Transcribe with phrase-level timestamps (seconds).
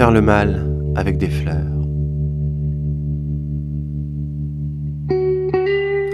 [0.00, 1.76] Faire le mal avec des fleurs.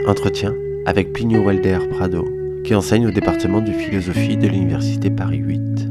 [0.09, 0.53] Entretien
[0.87, 2.25] avec Plinio Walder Prado,
[2.64, 5.88] qui enseigne au département de philosophie de l'Université Paris 8.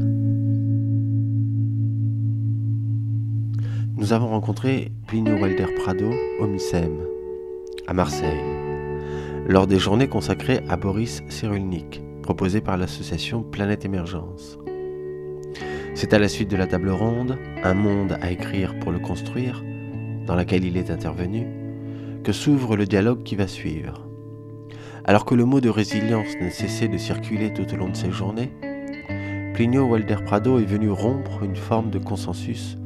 [3.96, 6.98] Nous avons rencontré Plinio Walder Prado au MICEM,
[7.86, 8.44] à Marseille,
[9.48, 14.58] lors des journées consacrées à Boris Cyrulnik, proposées par l'association Planète Émergence.
[15.96, 19.64] C'est à la suite de la table ronde, Un monde à écrire pour le construire,
[20.26, 21.46] dans laquelle il est intervenu,
[22.22, 24.06] que s'ouvre le dialogue qui va suivre.
[25.06, 28.10] Alors que le mot de résilience ne cessait de circuler tout au long de ces
[28.10, 28.52] journées,
[29.54, 32.76] Plinio Walder Prado est venu rompre une forme de consensus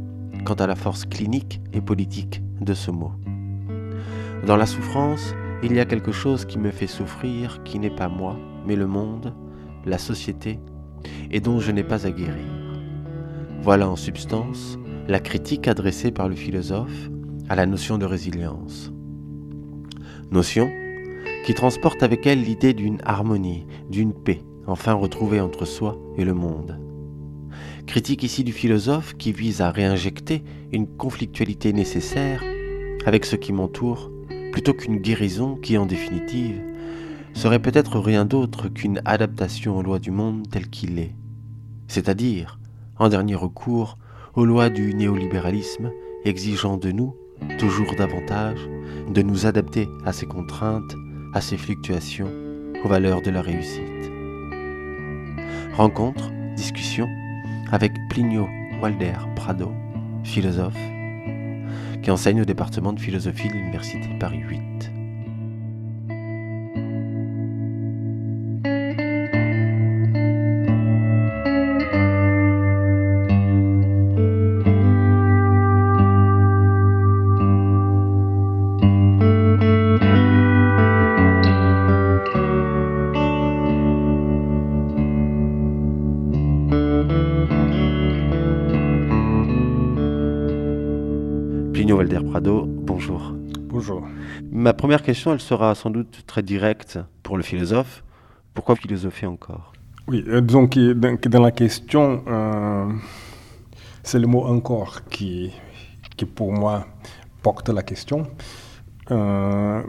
[0.45, 3.11] quant à la force clinique et politique de ce mot.
[4.47, 5.35] Dans la souffrance,
[5.65, 8.87] il y a quelque chose qui me fait souffrir, qui n'est pas moi, mais le
[8.87, 9.35] monde,
[9.85, 10.61] la société,
[11.33, 12.60] et dont je n'ai pas à guérir.
[13.63, 17.11] Voilà en substance la critique adressée par le philosophe
[17.51, 18.91] à la notion de résilience.
[20.31, 20.71] Notion
[21.45, 26.33] qui transporte avec elle l'idée d'une harmonie, d'une paix, enfin retrouvée entre soi et le
[26.33, 26.79] monde.
[27.87, 30.43] Critique ici du philosophe qui vise à réinjecter
[30.73, 32.43] une conflictualité nécessaire
[33.05, 34.11] avec ce qui m'entoure,
[34.53, 36.63] plutôt qu'une guérison qui, en définitive,
[37.35, 41.15] serait peut-être rien d'autre qu'une adaptation aux lois du monde tel qu'il est,
[41.89, 42.60] c'est-à-dire
[43.01, 43.99] en dernier recours,
[44.35, 45.91] aux lois du néolibéralisme
[46.25, 47.17] exigeant de nous,
[47.59, 48.61] toujours davantage,
[49.09, 50.95] de nous adapter à ces contraintes,
[51.33, 52.31] à ces fluctuations,
[52.85, 53.83] aux valeurs de la réussite.
[55.75, 57.09] Rencontre, discussion
[57.73, 58.47] avec Plinio
[58.83, 59.73] Walder Prado,
[60.23, 60.79] philosophe,
[62.03, 65.00] qui enseigne au département de philosophie de l'Université Paris 8.
[94.61, 98.05] Ma première question, elle sera sans doute très directe pour le philosophe.
[98.53, 99.73] Pourquoi philosopher encore?
[100.07, 102.93] Oui, euh, disons que dans, la question, euh,
[104.03, 105.51] c'est le mot encore qui,
[106.15, 106.87] qui pour moi
[107.41, 108.27] porte la question.
[109.11, 109.83] Euh,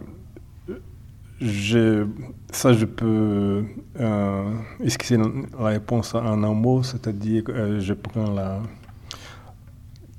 [2.53, 3.65] ça, je peux
[3.99, 8.61] euh, esquisser la réponse en un mot, c'est-à-dire que je prends la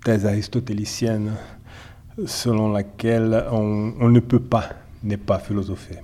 [0.05, 1.33] thèse aristotélicienne
[2.27, 4.71] selon laquelle on, ne peut pas
[5.03, 5.97] ne pas philosopher.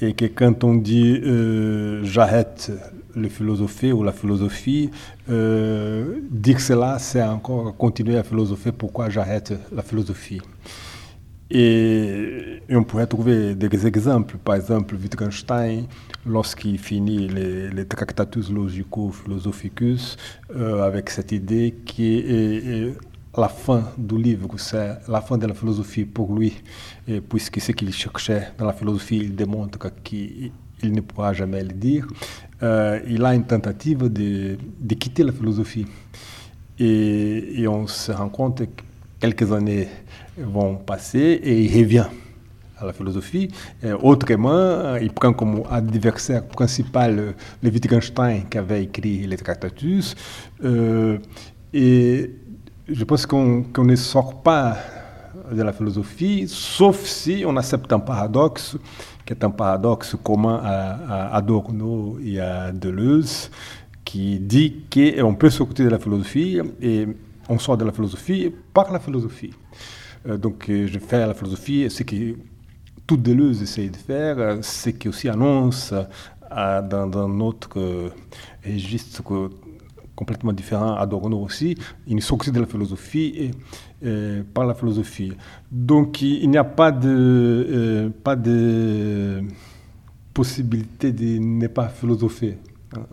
[0.00, 2.72] Et que quand on dit euh, j'arrête
[3.14, 4.90] le philosopher ou la philosophie,
[5.30, 10.40] euh, dire cela, c'est encore continuer à philosopher pourquoi j'arrête la philosophie.
[11.50, 14.38] Et, on pourrait trouver des exemples.
[14.38, 15.84] Par exemple, Wittgenstein,
[16.26, 20.16] lorsqu'il finit les, les Tractatus Logico-Philosophicus,
[20.56, 22.94] euh, avec cette idée qui est
[23.36, 26.52] la fin du livre, c'est la fin de la philosophie pour lui,
[27.08, 30.52] et puisque ce qu'il cherchait dans la philosophie, il démontre qu'il
[30.82, 32.06] ne pourra jamais le dire.
[32.62, 34.56] Euh, il a une tentative de,
[34.94, 35.86] quitter la philosophie.
[36.78, 38.82] Et, on se rend compte que
[39.20, 39.88] quelques années
[40.38, 42.06] vont passer et il revient
[42.78, 43.48] à la philosophie.
[44.02, 50.16] Autrement, il prend comme adversaire principal le Wittgenstein qui avait écrit les Tractatus.
[50.64, 51.18] Euh,
[51.72, 52.30] et
[52.88, 54.76] je pense qu'on ne sort pas
[55.50, 58.76] de la philosophie, sauf si on accepte un paradoxe,
[59.24, 63.50] qui est un paradoxe commun à, Adorno et à Deleuze,
[64.04, 67.06] qui dit qu'on peut sortir de la philosophie et
[67.48, 69.52] on sort de la philosophie par la philosophie.
[70.26, 72.36] Euh, donc je fais la philosophie, ce que
[73.06, 78.12] tout Deleuze essaie de faire, ce qui aussi annonce euh, dans, dans, notre
[78.64, 79.22] registre
[80.14, 81.76] complètement différent, Adorno aussi,
[82.06, 83.50] une sortie de la philosophie
[84.02, 85.32] et, par la philosophie.
[85.70, 89.42] Donc il n'y a pas de, euh, pas de
[90.32, 92.58] possibilité de ne pas philosopher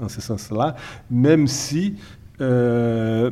[0.02, 0.76] en, ce sens-là,
[1.10, 1.96] même si
[2.42, 3.32] euh,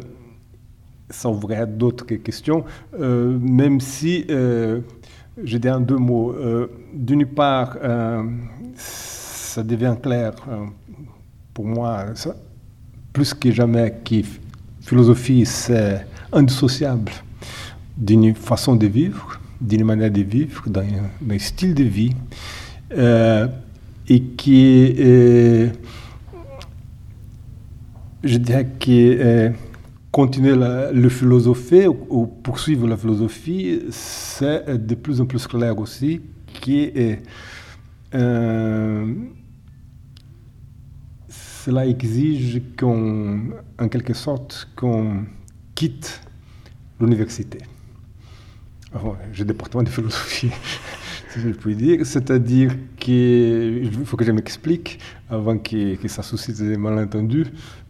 [1.09, 2.63] ça ouvrait d'autres questions,
[2.97, 6.33] euh, même si, je dis en deux mots,
[6.93, 7.77] d'une part,
[8.75, 10.33] ça devient clair
[11.53, 12.05] pour moi,
[13.19, 14.21] plus que jamais que
[14.79, 17.11] philosophie, c'est indissociable
[17.97, 22.13] d'une façon de vivre, d'une manière de vivre, d'un style de vie,
[22.97, 23.45] euh,
[24.07, 25.67] et qui, euh,
[28.23, 29.49] je dirais que euh,
[30.13, 30.55] continuer
[30.93, 36.21] le philosopher ou, poursuivre la philosophie, c'est de plus en plus clair aussi
[36.61, 37.21] qui est
[41.65, 45.25] cela exige qu'on, en quelque sorte, qu'on
[45.75, 46.21] quitte
[46.99, 47.59] l'université.
[49.33, 50.49] J'ai département de philosophie,
[51.33, 52.05] si je puis dire.
[52.05, 57.45] C'est-à-dire qu'il faut que je m'explique avant que, ça suscite des malentendus.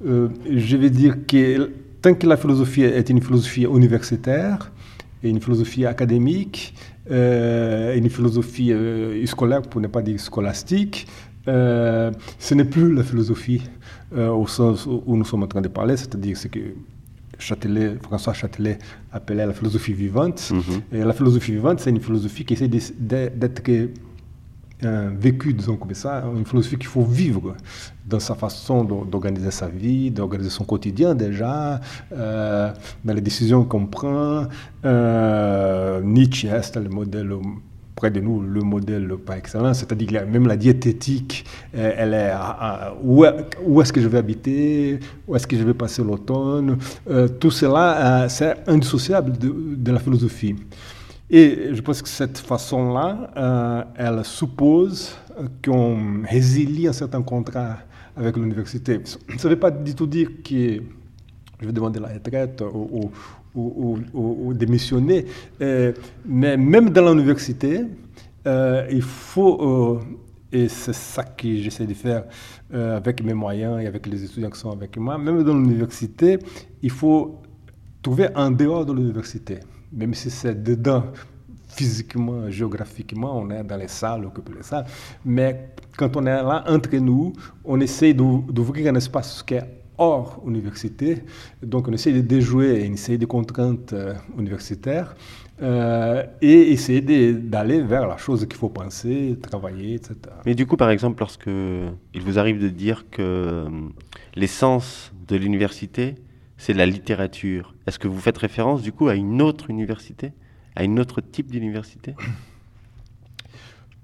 [0.06, 1.72] Euh, je vais dire que
[2.02, 4.72] tant que la philosophie est une philosophie universitaire
[5.24, 6.74] et une philosophie académique,
[7.12, 11.08] euh, une philosophie euh, scolaire, pour ne pas dire scolastique,
[11.50, 13.64] euh, ce n'est plus la philosophie
[14.16, 16.60] au sens où nous sommes en train de parler, c'est-à-dire ce que
[17.38, 18.80] Châtelet, François Châtelet
[19.12, 20.52] appelait la philosophie vivante.
[20.92, 23.62] Et la philosophie vivante, c'est une philosophie qui essaie d'être
[24.82, 27.56] un vécu, disons comme ça, une philosophie qu'il faut vivre
[28.06, 31.82] dans sa façon d'organiser sa vie, d'organiser son quotidien déjà,
[32.14, 32.72] euh,
[33.04, 34.46] dans les décisions qu'on prend.
[34.86, 37.34] Euh, Nietzsche reste le modèle
[38.00, 42.32] près de nous le modèle par excellence, c'est-à-dire que même la diététique, euh, elle est
[43.04, 46.78] où, est-ce que je vais habiter, où est-ce que je vais passer l'automne,
[47.40, 50.56] tout cela, c'est indissociable de, la philosophie.
[51.30, 55.16] Et je pense que cette façon-là, euh, elle suppose
[55.64, 57.78] qu'on résilie un certain contrat
[58.18, 59.00] avec l'université.
[59.06, 60.82] Ça ne veut pas du tout dire que
[61.62, 63.12] je vais demander la retraite ou,
[63.56, 65.26] ou, démissionner,
[65.62, 65.92] euh,
[66.26, 67.82] mais même dans l'université,
[68.48, 70.00] euh, il faut,
[70.52, 72.24] et c'est ça que j'essaie de faire
[72.72, 76.40] avec mes moyens et avec les étudiants qui sont avec moi, même dans l'université,
[76.82, 77.42] il faut
[78.02, 79.60] trouver en dehors de l'université.
[79.92, 81.04] Même si c'est dedans,
[81.68, 84.86] physiquement, géographiquement, on est dans les salles, occupe les salles,
[85.26, 90.42] mais quand on est là entre nous, on essaie d'ouvrir un espace qui est hors
[90.48, 91.24] université,
[91.62, 95.16] donc on essaie de déjouer une série de contraintes euh, universitaires
[95.62, 97.02] euh, et essayer
[97.34, 100.16] d'aller vers la chose qu'il faut penser, travailler, etc.
[100.46, 103.70] Mais du coup, par exemple, lorsque il vous arrive de dire que euh,
[104.36, 106.16] l'essence de l'université,
[106.58, 107.76] c'est la littérature.
[107.86, 110.32] Est-ce que vous faites référence du coup à une autre université,
[110.76, 112.16] à une autre type d'université?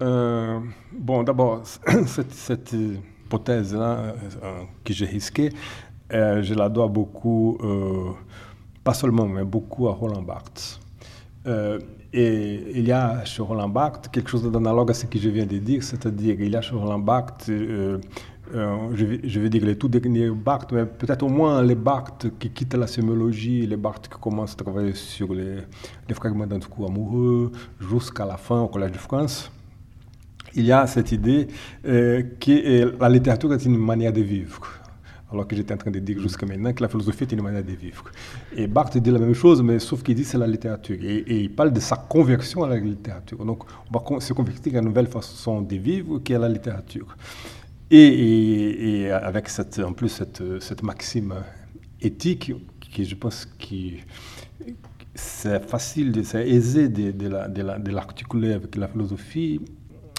[0.01, 0.59] Euh,
[0.91, 1.63] Bon, d'abord,
[2.05, 2.75] cette,
[3.25, 5.49] hypothèse-là euh, que j'ai risquée,
[6.15, 7.57] euh, je la dois beaucoup,
[8.83, 10.79] pas seulement, mais beaucoup à Roland Barthes.
[12.13, 15.45] et il y a chez Roland Barthes quelque chose d'analogue à ce que je viens
[15.45, 17.49] de dire, c'est-à-dire qu'il y a chez Roland Barthes
[18.53, 22.51] euh, je, vais, dire les tout derniers Barthes, mais peut-être au moins les Barthes qui
[22.51, 25.57] quittent la sémiologie, les Barthes qui commencent à travailler sur les,
[26.13, 29.51] fragments d'un coup amoureux jusqu'à la fin au Collège de France.
[30.53, 31.47] Il y a cette idée
[31.85, 34.61] euh, que la littérature est une manière de vivre.
[35.31, 37.63] Alors que j'étais en train de dire jusqu'à maintenant que la philosophie est une manière
[37.63, 38.03] de vivre.
[38.55, 40.97] Et Barthes dit la même chose, mais sauf qu'il dit c'est la littérature.
[41.01, 43.43] Et, il parle de sa conversion à la littérature.
[43.43, 47.17] Donc on va se convertir à une nouvelle façon de vivre qui est la littérature.
[47.89, 49.49] Et, avec
[49.83, 51.33] en plus cette, cette, maxime
[52.01, 53.75] éthique, qui je pense que
[55.13, 59.61] c'est facile, c'est aisé de, de l'articuler avec la philosophie,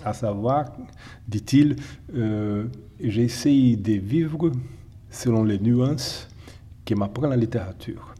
[0.04, 0.72] à savoir,
[1.26, 1.76] dit-il,
[2.14, 2.66] euh,
[3.00, 4.52] j'essaye de vivre
[5.16, 6.28] selon les nuances
[6.84, 8.14] que m'apprend la littérature.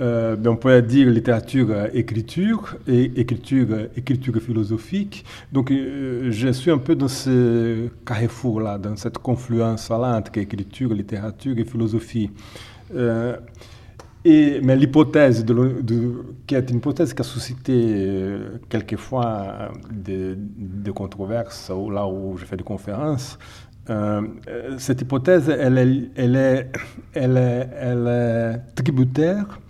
[0.00, 5.24] Euh, ben, on pourrait dire littérature, euh, écriture, et écriture, euh, écriture philosophique.
[5.52, 11.64] Donc, je suis un peu dans ce carrefour-là, dans cette confluence-là entre écriture, littérature et
[11.64, 12.30] philosophie.
[14.24, 15.44] et, mais l'hypothèse,
[16.46, 18.36] qui est une hypothèse qui a suscité
[18.68, 23.38] quelquefois des, des controverses, là où je fais des conférences,
[24.78, 25.78] cette hypothèse, elle
[26.36, 26.72] est,
[28.74, 29.60] tributaire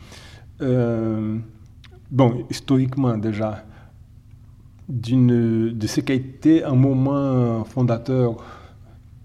[0.60, 1.36] euh,
[2.10, 3.64] bon, historiquement déjà,
[4.88, 8.36] de ce qui a été un moment fondateur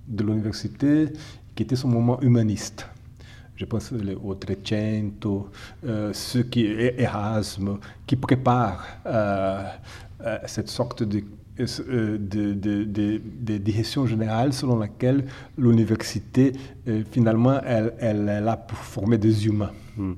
[0.08, 1.08] de l'université,
[1.56, 2.88] qui était son moment humaniste.
[3.56, 3.92] Je pense
[4.24, 5.50] au Trecento,
[5.86, 7.78] euh, ceux qui, Erasme,
[8.08, 9.64] qui préparent euh,
[10.22, 11.22] euh, cette sorte de
[11.60, 15.26] de, de, de, direction générale selon laquelle
[15.58, 16.54] l'université,
[17.12, 19.72] finalement, elle, elle, est là pour former des humains.
[19.98, 20.14] Hmm.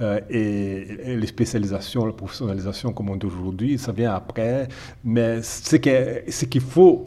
[0.00, 4.68] Euh, et, les spécialisations, la professionnalisation comme on dit aujourd'hui, ça vient après.
[5.04, 7.04] Mais ce qu'il faut,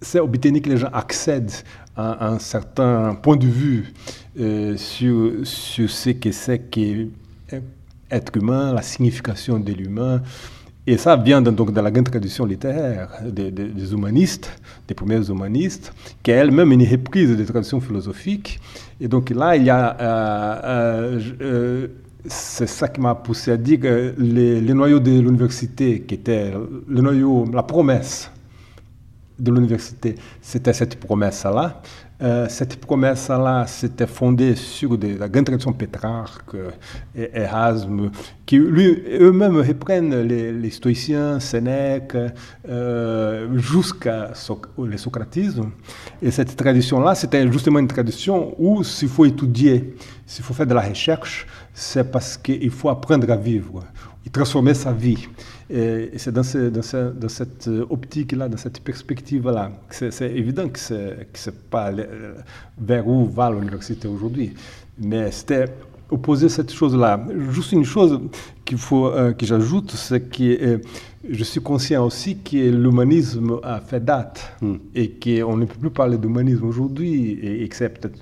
[0.00, 1.52] c'est obtenir que les gens accèdent
[1.94, 3.92] à, un certain point de vue
[4.40, 10.22] euh, sur, sur ce que c'est qu'être humain, la signification de l'humain.
[10.84, 14.50] Et ça vient donc de la grande tradition littéraire des, humanistes,
[14.88, 18.58] des premiers humanistes, qui est elle-même une reprise des traditions philosophiques.
[19.00, 21.86] Et donc là, il y a, euh, euh,
[22.26, 26.52] c'est ça qui m'a poussé à dire que les, les noyaux de l'université, qui était
[26.88, 28.28] le noyau, la promesse
[29.38, 31.80] de l'université, c'était cette promesse-là.
[32.22, 36.54] Euh, cette promesse-là s'était fondée sur la grande tradition Pétrarque
[37.16, 38.10] et Erasme,
[38.46, 42.16] qui eux-mêmes reprennent les, stoïciens, Sénèque,
[42.68, 44.30] euh, jusqu'à
[44.78, 45.70] le socratisme.
[46.20, 50.74] Et cette tradition-là, c'était justement une tradition où s'il faut étudier, s'il faut faire de
[50.74, 53.80] la recherche, c'est parce qu'il faut apprendre à vivre
[54.24, 55.28] et transformer sa vie.
[55.70, 61.56] Et c'est dans, dans, cette optique-là, dans cette perspective-là, que c'est évident que ce n'est
[61.70, 61.90] pas
[62.78, 64.52] vers où va l'université aujourd'hui.
[64.98, 65.66] Mais c'était
[66.12, 67.24] opposer cette chose-là.
[67.50, 68.20] Juste une chose
[68.64, 70.78] qu'il faut euh, que j'ajoute, c'est que euh,
[71.28, 74.74] je suis conscient aussi que l'humanisme a fait date hmm.
[74.94, 78.20] et qu'on ne peut plus parler d'humanisme aujourd'hui et, et que c'est peut-être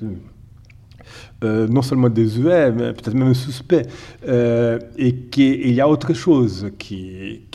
[1.43, 3.87] euh, non seulement désuet, mais peut-être même suspect,
[4.29, 7.47] euh, et qu'il y a autre chose qui,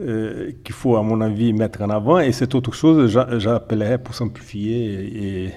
[0.00, 2.18] euh, qu'il faut, à mon avis, mettre en avant.
[2.18, 5.52] Et cette autre chose, j'appellerais, pour simplifier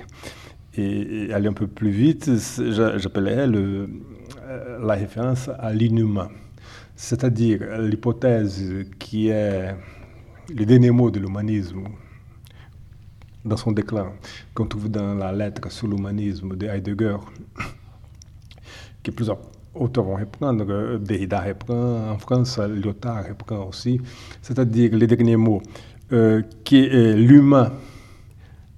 [0.78, 2.30] et, aller un peu plus vite,
[2.98, 3.90] j'appellerais le,
[4.84, 6.30] la référence à l'inhumain.
[6.98, 9.74] C'est-à-dire l'hypothèse qui est
[10.54, 11.84] le dernier mot de l'humanisme,
[13.46, 14.12] dans son déclin,
[14.54, 17.18] qu'on trouve dans la lettre sur l'humanisme de Heidegger,
[19.04, 19.38] que plusieurs
[19.74, 24.02] auteurs vont reprendre, euh, Derrida reprend, en France, Lyotard reprend aussi,
[24.42, 25.62] c'est-à-dire les derniers mots,
[26.12, 27.72] euh, que l'humain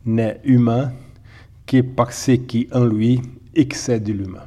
[0.06, 0.92] n'est humain
[1.66, 3.22] que par ce qui en lui
[3.54, 4.46] excède l'humain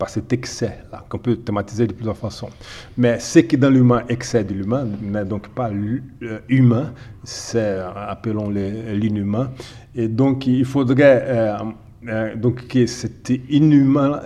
[0.00, 2.48] par cet excès-là, qu'on peut thématiser de plusieurs façons.
[2.96, 5.70] Mais ce qui dans l'humain excède l'humain, mais donc pas
[6.48, 7.78] l'humain, c'est,
[8.14, 9.52] appelons l'inhumain.
[9.94, 11.58] Et donc, il faudrait euh,
[12.08, 14.22] euh, donc, que cet inhumain,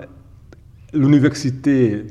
[0.92, 2.06] l'université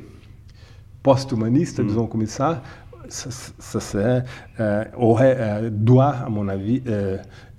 [1.02, 1.88] post-humaniste, mm.
[1.88, 2.62] disons comme ça,
[3.08, 4.24] ça, ça
[4.60, 6.82] euh, aurait, doit, à mon avis,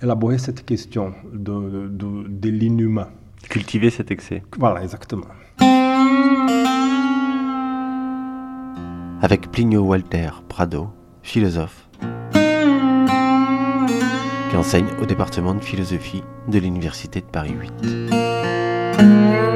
[0.02, 3.08] élaborer cette question de, de, de l'inhumain.
[3.49, 4.42] Cultiver cet excès.
[4.58, 5.26] Voilà, exactement.
[9.23, 10.88] Avec Plinio Walter Prado,
[11.23, 11.88] philosophe,
[14.50, 19.53] qui enseigne au département de philosophie de l'Université de Paris 8.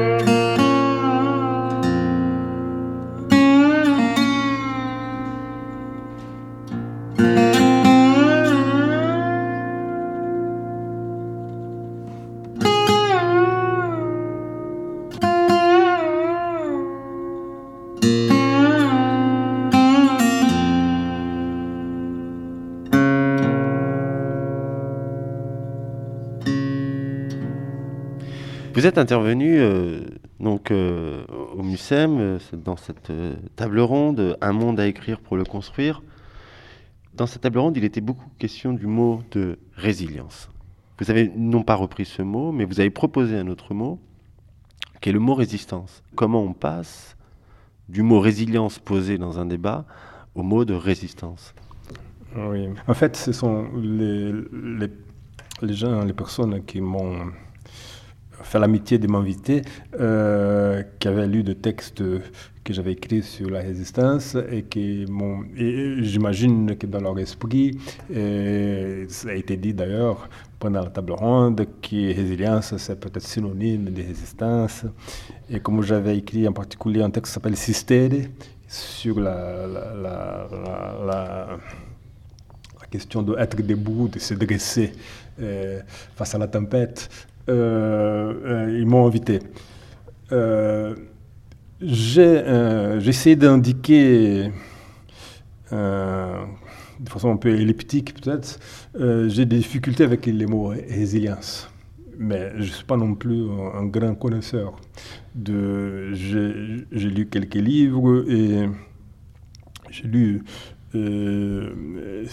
[28.79, 30.05] Vous êtes intervenu euh,
[30.39, 33.11] donc euh, au MUSEM euh, dans cette
[33.57, 36.01] table ronde Un monde à écrire pour le construire.
[37.13, 40.49] Dans cette table ronde, il était beaucoup question du mot de résilience.
[40.97, 43.99] Vous avez non pas repris ce mot, mais vous avez proposé un autre mot,
[45.01, 46.01] qui est le mot résistance.
[46.15, 47.17] Comment on passe
[47.89, 49.83] du mot résilience posé dans un débat
[50.35, 51.53] au mot de résistance?
[52.33, 54.31] Oui, en fait, ce sont les,
[55.61, 57.29] les gens, les personnes qui m'ont
[58.43, 59.61] fait l'amitié de m'inviter,
[59.99, 62.03] euh, qui avait lu des textes
[62.63, 65.05] que j'avais écrits sur la résistance et qui
[65.57, 67.79] et j'imagine que dans leur esprit,
[68.09, 70.29] ça a été dit d'ailleurs
[70.59, 74.85] pendant la table ronde, que résilience c'est peut-être synonyme de résistance.
[75.49, 78.27] Et comme j'avais écrit en particulier un texte qui s'appelle Sistere
[78.67, 80.47] sur la, la,
[81.05, 81.57] la,
[82.91, 84.91] question d'être debout, de se dresser
[85.39, 85.79] euh,
[86.15, 87.07] face à la tempête,
[87.49, 89.39] ils m'ont invité.
[90.31, 90.95] Euh,
[91.81, 92.43] j'ai
[93.09, 94.51] essayé d'indiquer
[95.71, 98.59] de façon un peu elliptique peut-être,
[99.29, 101.69] j'ai des difficultés avec les mots résilience.
[102.21, 104.73] Mais je ne suis pas non plus un, grand connaisseur.
[105.41, 106.53] J'ai,
[106.91, 108.67] lu quelques livres et
[109.89, 110.43] j'ai lu
[110.95, 112.25] euh,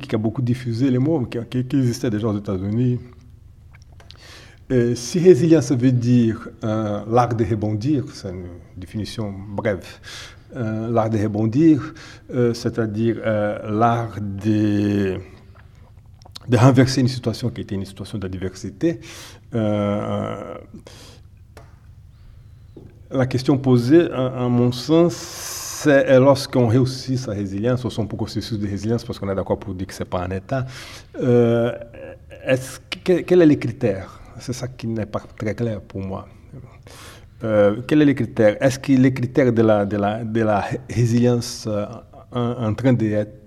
[0.00, 2.98] qui a beaucoup diffusé les mots, qui, qui existait déjà aux États-Unis.
[4.72, 9.84] Euh, si résilience veut dire euh, l'art de rebondir, c'est une définition brève,
[10.56, 11.92] euh, l'art de rebondir,
[12.54, 13.16] c'est-à-dire
[13.68, 15.18] l'art de,
[16.54, 18.98] renverser une situation qui était une situation d'adversité,
[19.52, 20.56] la
[23.28, 29.04] question posée, à, mon sens, c'est lorsqu'on réussit sa résilience, ou son processus de résilience,
[29.04, 30.64] parce qu'on est d'accord pour dire que ce n'est pas un état,
[32.46, 36.26] est quel est les critères C'est ça qui n'est pas très clair pour moi.
[37.44, 40.64] Euh, quels sont les critères Est-ce que les critères de la, de la, de la
[40.90, 41.86] résilience euh,
[42.32, 43.38] en, train d'être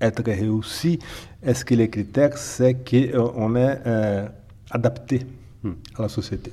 [0.00, 0.98] être réussi,
[1.42, 3.78] est-ce que les critères, c'est qu'on est
[4.70, 5.26] adapté
[5.62, 5.72] hmm.
[5.98, 6.50] à la société?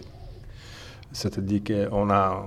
[1.12, 2.44] C'est-à-dire qu'on a,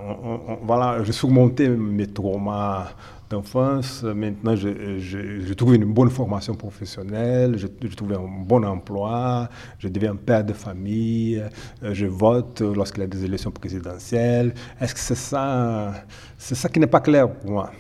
[0.62, 2.92] voilà, j'ai surmonté mes traumas
[3.30, 4.02] d'enfance.
[4.02, 10.44] Maintenant, j'ai trouvé une bonne formation professionnelle, j'ai trouvé un bon emploi, je deviens père
[10.44, 11.40] de famille,
[11.82, 14.52] euh, je vote lorsqu'il y a des élections présidentielles.
[14.80, 15.94] Est-ce que c'est ça
[16.36, 17.70] C'est ça qui n'est pas clair pour moi?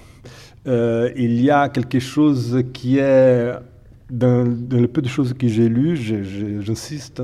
[0.66, 3.52] Euh, il y a quelque chose qui est,
[4.08, 5.96] dans, le peu de choses que j'ai lues,
[6.60, 7.22] j'insiste,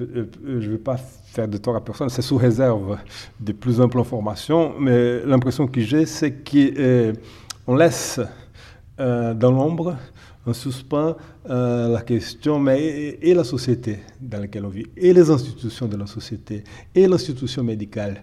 [0.00, 2.98] euh, je ne vais pas faire de tort à personne, c'est sous réserve
[3.40, 6.32] de plus amples informations, mais l'impression que j'ai, c'est
[7.64, 8.20] qu'on laisse
[9.00, 9.96] euh, dans l'ombre,
[10.46, 11.16] en suspens,
[11.48, 15.96] euh, la question, mais et, la société dans laquelle on vit, et les institutions de
[15.96, 18.22] la société, et l'institution médicale.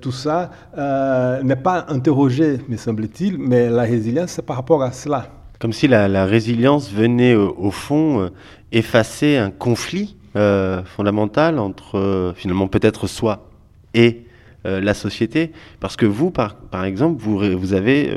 [0.00, 0.50] tout ça
[1.42, 5.28] n'est pas interrogé, me semble-t-il, mais la résilience, c'est par rapport à cela.
[5.58, 8.30] Comme si la, résilience venait, au fond,
[8.70, 13.48] effacer un conflit euh, fondamentale entre euh, finalement peut-être soi
[13.94, 14.24] et
[14.66, 18.14] euh, la société Parce que vous, par, exemple, vous, avez,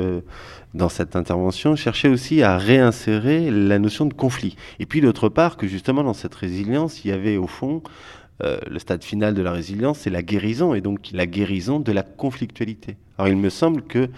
[0.74, 4.56] dans cette intervention, cherché aussi à réinsérer la notion de conflit.
[4.78, 7.82] Et puis d'autre part, que justement dans cette résilience, il y avait au fond
[8.40, 12.02] le stade final de la résilience, c'est la guérison, et donc la guérison de la
[12.02, 12.96] conflictualité.
[13.18, 14.08] Alors il me semble que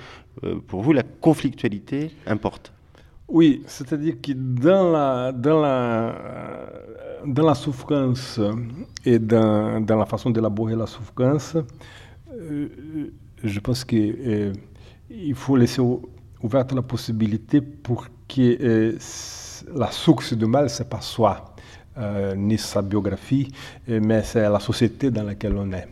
[0.69, 2.73] pour vous, la conflictualité importe.
[3.31, 6.17] Oui, c'est-à-dire que dans la, dans la,
[7.25, 8.41] dans la souffrance
[9.05, 11.63] et dans, dans la façon d'élaborer la souffrance, euh,
[13.42, 14.52] je pense qu'il euh,
[15.35, 15.80] faut laisser
[16.42, 18.99] ouverte la possibilité pour que euh,
[19.75, 21.54] la source du mal, ce n'est pas soi,
[22.37, 23.52] ni sa biographie,
[23.87, 25.87] mais c'est la société dans laquelle on est.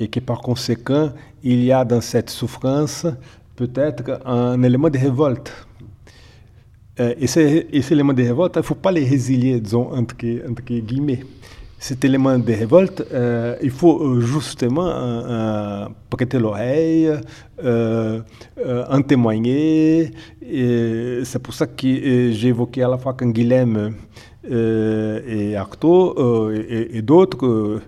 [0.00, 1.12] Et que par conséquent,
[1.44, 3.06] il y a dans cette souffrance
[3.54, 5.52] peut-être un élément de révolte
[7.00, 11.20] euh, et, ces, éléments de révolte, il ne faut pas les résilier, disons, entre guillemets.
[11.82, 17.10] Cet élément de révolte, euh, il faut euh, justement prêter l'oreille,
[17.64, 20.10] en témoigner.
[20.42, 23.94] C'est pour ça que j'ai évoqué à la fois Canguilhem
[24.46, 27.80] et Artaud et, d'autres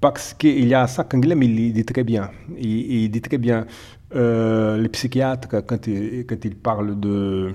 [0.00, 2.30] parce qu'il y a ça, Canguilhem, il dit très bien.
[2.58, 3.66] Il, dit très bien,
[4.14, 7.52] les psychiatres, quand ils parlent de,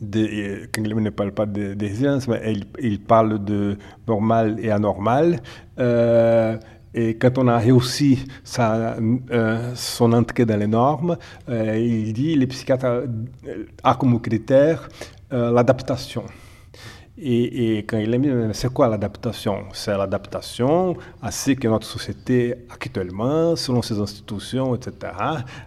[0.00, 5.40] de, ne parle pas de, de mais il, parle de normal et anormal.
[5.78, 6.56] Euh,
[6.92, 8.96] et quand on a réussi sa,
[9.30, 11.16] euh, son entrée dans les normes,
[11.48, 13.04] euh, il dit les psychiatres
[13.84, 14.88] a comme critère
[15.30, 16.24] l'adaptation.
[17.22, 19.64] Et, et, quand il est mis, c'est quoi l'adaptation?
[19.74, 25.12] C'est l'adaptation à ce que notre société actuellement, selon ses institutions, etc.,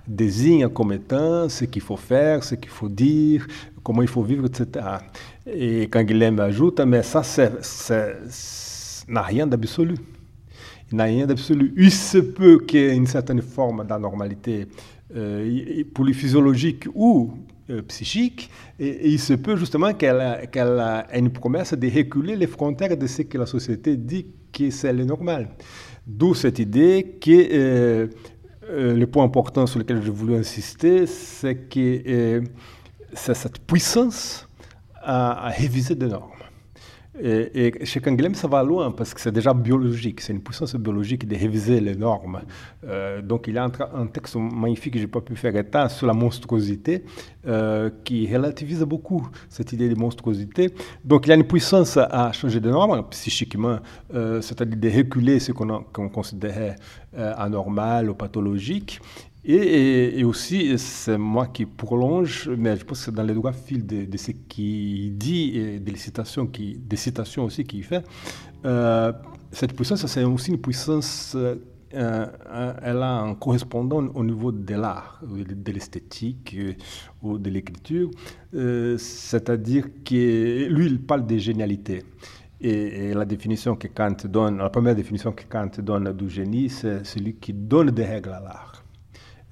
[0.08, 3.46] désigne comme étant ce qu'il faut faire, ce qu'il faut dire,
[3.84, 4.86] comment il faut vivre, etc.
[5.46, 7.22] Et quand Guilhem ajoute, mais ça,
[9.08, 9.96] n'a rien d'absolu.
[10.92, 11.74] Il n'a rien d'absolu.
[11.78, 14.68] Il se peut qu'il y ait une certaine forme d'anormalité
[15.16, 17.34] euh, pour les physiologiques ou
[17.70, 22.98] euh, psychique, et, il se peut justement qu'elle ait une promesse de reculer les frontières
[22.98, 25.50] de ce que la société dit que c'est le normal.
[26.06, 28.08] D'où cette idée que euh,
[28.70, 32.44] le point important sur lequel je voulais insister, c'est que
[33.16, 34.48] c'est cette puissance
[35.02, 36.30] à, réviser des normes.
[37.22, 41.28] Et, chez Canguilhem, ça va loin parce que c'est déjà biologique, c'est une puissance biologique
[41.28, 42.42] de réviser les normes.
[42.88, 45.90] Euh, donc il y a un, texte magnifique que je n'ai pas pu faire état
[45.90, 47.04] sur la monstruosité
[47.46, 50.74] euh, qui relativise beaucoup cette idée de monstruosité.
[51.06, 53.78] Donc il y a une puissance à changer de normes psychiquement,
[54.16, 56.78] euh, c'est-à-dire de reculer ce qu'on considérait
[57.16, 59.00] anormal ou pathologique
[59.46, 64.18] et, aussi, c'est moi qui prolonge, mais je pense que dans les droits fils de,
[64.18, 66.50] ce qu'il dit et des citations,
[67.44, 68.06] aussi qu'il fait.
[68.66, 69.12] Euh,
[69.52, 71.56] cette puissance, c'est aussi une puissance, euh,
[71.94, 76.56] euh, elle a un correspondant au niveau de l'art, de l'esthétique
[77.22, 78.10] ou de l'écriture.
[78.54, 82.04] C'est-à-dire que lui, il parle de génialité.
[82.62, 86.70] Et, et, la définition que Kant donne, la première définition que Kant donne du génie,
[86.70, 88.73] c'est celui qui donne des règles à l'art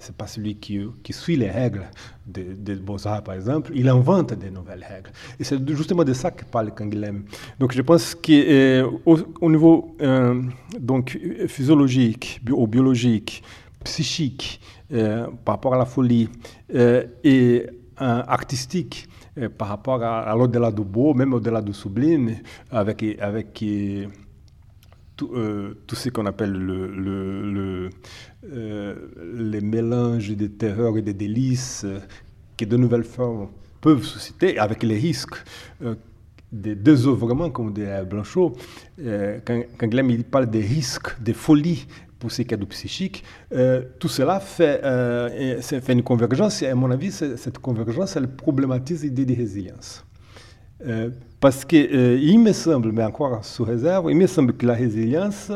[0.02, 1.86] c'est pas celui qui, suit les règles
[2.26, 5.12] des de Beaux-Arts, par exemple, il invente des nouvelles règles.
[5.40, 7.24] Et c'est justement de ça que parle Canguilhem.
[7.60, 10.42] Donc je pense qu'au euh, au niveau euh,
[10.80, 13.44] donc, physiologique, ou biologique,
[13.84, 14.60] psychique,
[15.46, 16.28] par rapport à la folie,
[17.24, 17.66] et
[17.98, 19.08] artistique
[19.58, 22.36] par rapport à, l'au-delà du beau, même au-delà du sublime,
[22.70, 23.64] avec, avec
[25.16, 27.90] tout, ce qu'on appelle le, le,
[28.44, 31.86] les mélanges de terreur et de délices
[32.58, 33.50] que de nouvelles formes
[33.82, 35.36] peuvent susciter, avec les risques
[36.52, 38.54] des désœuvrements, comme dit Blanchot,
[39.00, 39.90] euh, quand, quand
[40.30, 41.88] parle des risques, des folies
[42.20, 43.24] pour ces cadeaux psychiques,
[43.54, 48.28] euh, tout cela fait, euh, fait une convergence, et à mon avis, cette convergence, elle
[48.28, 50.06] problématise l'idée de résilience.
[51.40, 55.52] parce que il me semble, mais encore sous réserve, il me semble que la résilience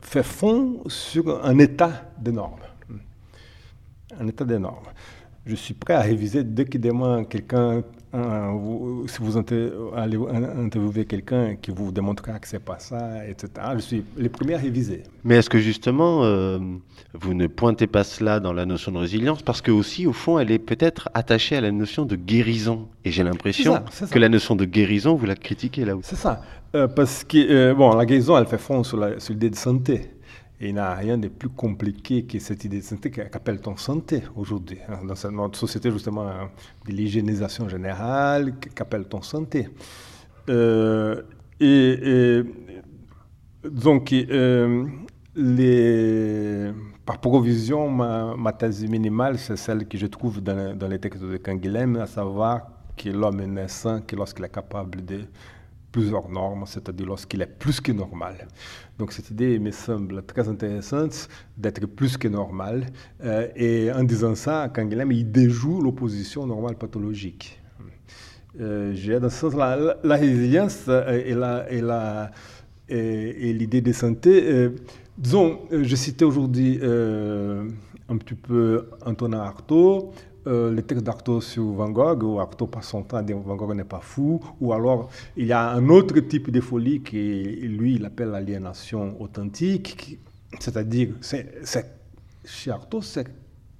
[0.00, 2.60] fait fond sur un état de normes.
[4.18, 4.86] Un état de normes.
[5.44, 9.38] Je suis prêt à réviser dès qu'il demande quelqu'un si vous
[9.96, 10.18] allez
[10.58, 14.58] interviewer quelqu'un qui vous démontrera que c'est pas ça, etc., je suis les premiers à
[14.58, 15.02] réviser.
[15.24, 16.58] Mais est-ce que justement, euh,
[17.14, 19.42] vous ne pointez pas cela dans la notion de résilience?
[19.42, 22.88] Parce que aussi, au fond, elle est peut-être attachée à la notion de guérison.
[23.04, 26.10] Et j'ai l'impression que la notion de guérison, vous la critiquez là aussi.
[26.10, 26.42] C'est ça.
[26.74, 28.98] Euh, parce que, euh, bon, la guérison, elle fait fond sur
[29.30, 30.10] l'idée de santé.
[30.62, 34.22] Et il n'y a rien de plus compliqué que cette idée de santé qu'appelle-t-on santé
[34.36, 36.50] aujourd'hui hein, Dans notre société, justement, hein,
[36.86, 39.68] de l'hygiénisation générale, qu'appelle-t-on santé.
[40.48, 41.20] Euh,
[41.58, 42.44] et,
[43.68, 44.86] donc, euh,
[47.04, 51.38] par provision, ma, thèse minimale, c'est celle que je trouve dans, dans les textes de
[51.38, 55.22] Canguilhem, à savoir que l'homme est naissant que lorsqu'il est capable de
[55.92, 58.48] plusieurs normes, c'est-à-dire lorsqu'il est plus que normal.
[58.98, 62.86] Donc cette idée me semble très intéressante d'être plus que normal.
[63.22, 67.60] Euh, et en disant ça, Canguilhem, il déjoue l'opposition normale pathologique.
[68.60, 70.88] Euh, J'ai dans ce sens la, la résilience
[72.88, 74.42] et l'idée de santé.
[74.44, 74.70] Euh,
[75.16, 80.12] disons, je citais aujourd'hui un petit peu Antonin Artaud,
[80.46, 83.56] euh, le texte d'Artaud sur Van Gogh, où Artaud passe son temps à dire Van
[83.56, 87.44] Gogh n'est pas fou, ou alors il y a un autre type de folie qui,
[87.62, 90.18] lui, il appelle l'aliénation authentique,
[90.58, 91.10] c'est-à-dire,
[92.44, 93.00] chez Artaud,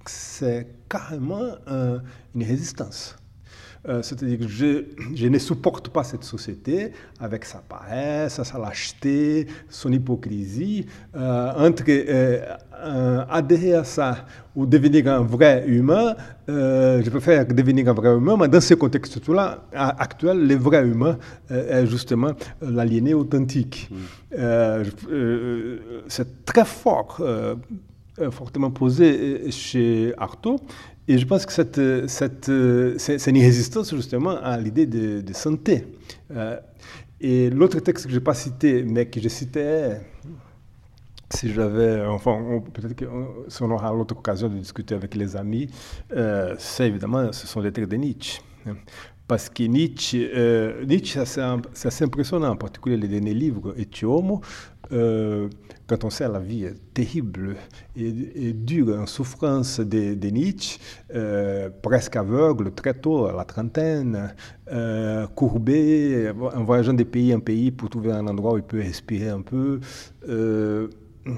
[0.05, 3.15] c'est carrément une résistance.
[3.89, 9.45] Euh, c'est-à-dire que je, je, ne supporte pas cette société avec sa paresse, sa lâcheté,
[9.67, 10.85] son hypocrisie.
[11.15, 16.15] Euh, entre euh, adhérer à ça ou devenir un vrai humain,
[16.47, 21.17] je préfère devenir un vrai humain, mais dans ce contexte-là actuel, le vrai humain
[21.49, 23.89] est justement l'aliéné authentique.
[23.89, 24.83] Mm.
[26.07, 27.21] C'est très fort,
[28.31, 30.57] fortement posé chez Artaud.
[31.07, 32.51] Et je pense que cette, cette,
[32.97, 35.85] c'est une résistance justement à l'idée de, santé.
[36.31, 36.57] Euh,
[37.19, 40.01] et l'autre texte que je n'ai pas cité, mais que je citais,
[41.29, 43.05] si j'avais, enfin, peut-être que
[43.47, 45.67] si on aura l'autre occasion de discuter avec les amis,
[46.15, 48.41] euh, c'est évidemment, ce sont les textes de Nietzsche.
[49.33, 51.41] Parce que Nietzsche, euh, Nietzsche c'est
[51.87, 54.41] assez, impressionnant, en particulier les derniers livres, Etiomo,
[54.91, 55.49] euh,
[55.87, 57.55] quand on sait la vie terrible
[57.95, 60.77] et, dure en souffrance de, Nietzsche,
[61.15, 64.35] euh, presque aveugle très tôt, à la trentaine,
[64.71, 68.81] euh, courbé, en voyageant de pays en pays pour trouver un endroit où il peut
[68.81, 69.79] respirer un peu,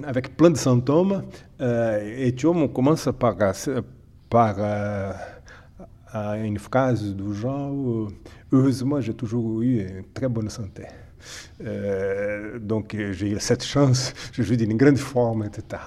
[0.04, 1.24] avec plein de symptômes.
[1.62, 3.38] et on commence par,
[4.30, 4.56] par
[6.16, 8.10] une phrase du genre
[8.52, 10.84] Heureusement, j'ai toujours eu une très bonne santé.
[11.62, 15.82] Euh, donc j'ai cette chance, je joue d'une grande forme, etc.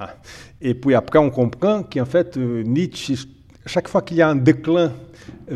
[0.61, 3.15] Et puis après, on comprend qu'en fait, euh, Nietzsche,
[3.69, 4.93] chaque fois qu'il y a un déclin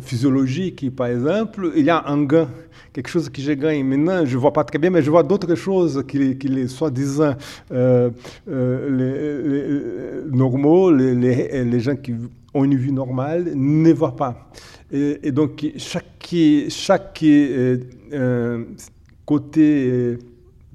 [0.01, 2.49] physiologique, par exemple, il y a un gain,
[2.93, 3.83] quelque chose que j'ai gagné.
[3.83, 6.69] Maintenant, je ne vois pas très bien, mais je vois d'autres choses qui, qui les
[6.69, 7.35] soi-disant
[7.73, 8.11] euh,
[8.47, 12.15] les, normaux, les, les, gens qui
[12.55, 14.51] ont une vie normale, ne voient pas.
[14.93, 16.35] Et, donc, chaque,
[16.69, 17.25] chaque
[19.25, 20.19] côté euh,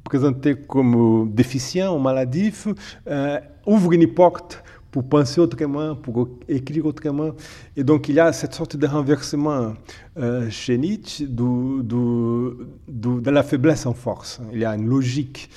[0.04, 2.68] présenté comme déficient ou maladif
[3.08, 7.32] euh, ouvre une porte pour penser autrement, pour écrire autrement.
[7.76, 9.74] Et donc il y a cette sorte de renversement
[10.18, 11.82] euh, chez Nietzsche de,
[12.88, 14.40] de, la faiblesse en force.
[14.54, 15.50] Il y a une logique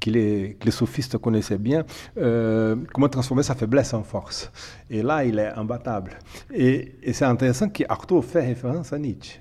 [0.00, 4.52] que les, sophistes connaissaient bien, comment transformer sa faiblesse en force.
[4.90, 6.18] Et là, il est imbattable.
[6.54, 9.40] Et, c'est intéressant qu'Artaud fait référence à Nietzsche.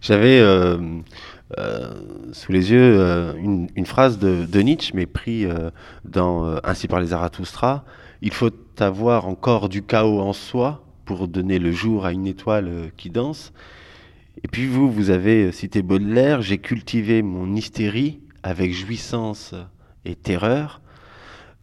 [0.00, 0.40] J'avais
[1.58, 1.90] euh,
[2.32, 5.70] sous les yeux euh, une, phrase de, Nietzsche, mais pris euh,
[6.04, 7.84] dans Ainsi par les Zarathustra.
[8.22, 12.92] Il faut avoir encore du chaos en soi pour donner le jour à une étoile
[12.96, 13.52] qui danse.
[14.42, 19.54] Et puis vous, vous avez cité Baudelaire, j'ai cultivé mon hystérie avec jouissance
[20.04, 20.80] et terreur.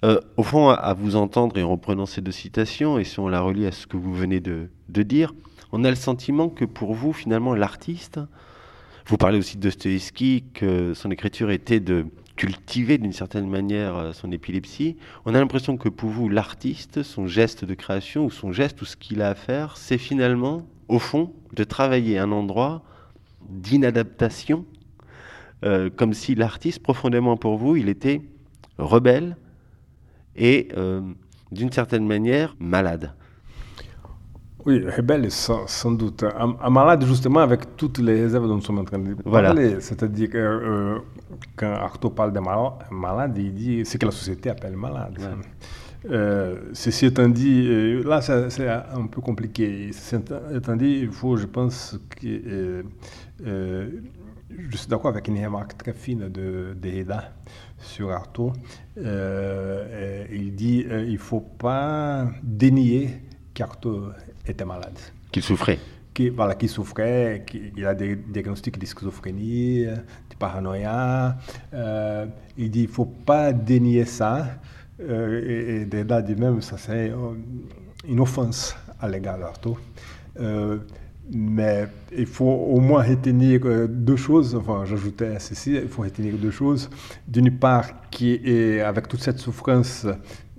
[0.06, 3.28] Euh, au fond, à, vous entendre et en reprenant ces deux citations, et si on
[3.28, 5.34] la relie à ce que vous venez de, dire,
[5.72, 8.20] on a le sentiment que pour vous, finalement, l'artiste,
[9.08, 12.06] vous parlez aussi de Dostoevsky, que son écriture était de
[12.38, 14.96] cultiver d'une certaine manière euh, son épilepsie.
[15.26, 18.86] On a l'impression que pour vous, l'artiste, son geste de création ou son geste ou
[18.86, 22.84] ce qu'il a à faire, c'est finalement, au fond, de travailler un endroit
[23.50, 24.66] d'inadaptation,
[25.66, 28.22] euh, comme si l'artiste, profondément pour vous, il était
[28.78, 29.36] rebelle,
[30.36, 31.02] et euh,
[31.52, 33.14] d'une certaine manière malade.
[34.68, 36.24] Oui, rebelle sans, sans doute.
[36.24, 39.78] Un, malade justement avec toutes les réserves dont nous sommes en train de parler.
[39.80, 41.00] C'est-à-dire que euh,
[41.56, 42.42] quand Artaud parle de
[42.92, 45.18] malade, il dit ce que la société appelle malade.
[46.12, 49.90] Euh, ceci étant dit, là c'est un peu compliqué.
[49.94, 50.22] Ceci
[50.54, 52.84] étant dit, il faut, je pense que
[54.50, 57.32] je suis d'accord avec une remarque très fine de Derrida
[57.80, 58.54] sur Artaud.
[58.98, 63.22] Euh, il dit euh, ne faut pas dénier
[63.58, 64.10] qu'Artaud
[64.46, 65.00] était malade.
[65.32, 65.80] Qu'il souffrait.
[66.14, 71.38] Qu'il voilà, souffrait, qu'il a des diagnostics de schizophrénie, de paranoïa.
[71.74, 72.26] Euh,
[72.58, 74.48] il dit qu'il ne faut pas dénier ça.
[75.00, 77.12] et, et Derrida dit même ça c'est
[78.08, 79.78] une offense à l'égard d'Artaud.
[81.32, 86.04] Mais il faut au moins retenir euh, deux choses, enfin j'ajoutais à ceci, il faut
[86.04, 86.90] retenir deux choses.
[87.28, 90.08] D'une part, qui est, avec toute cette souffrance,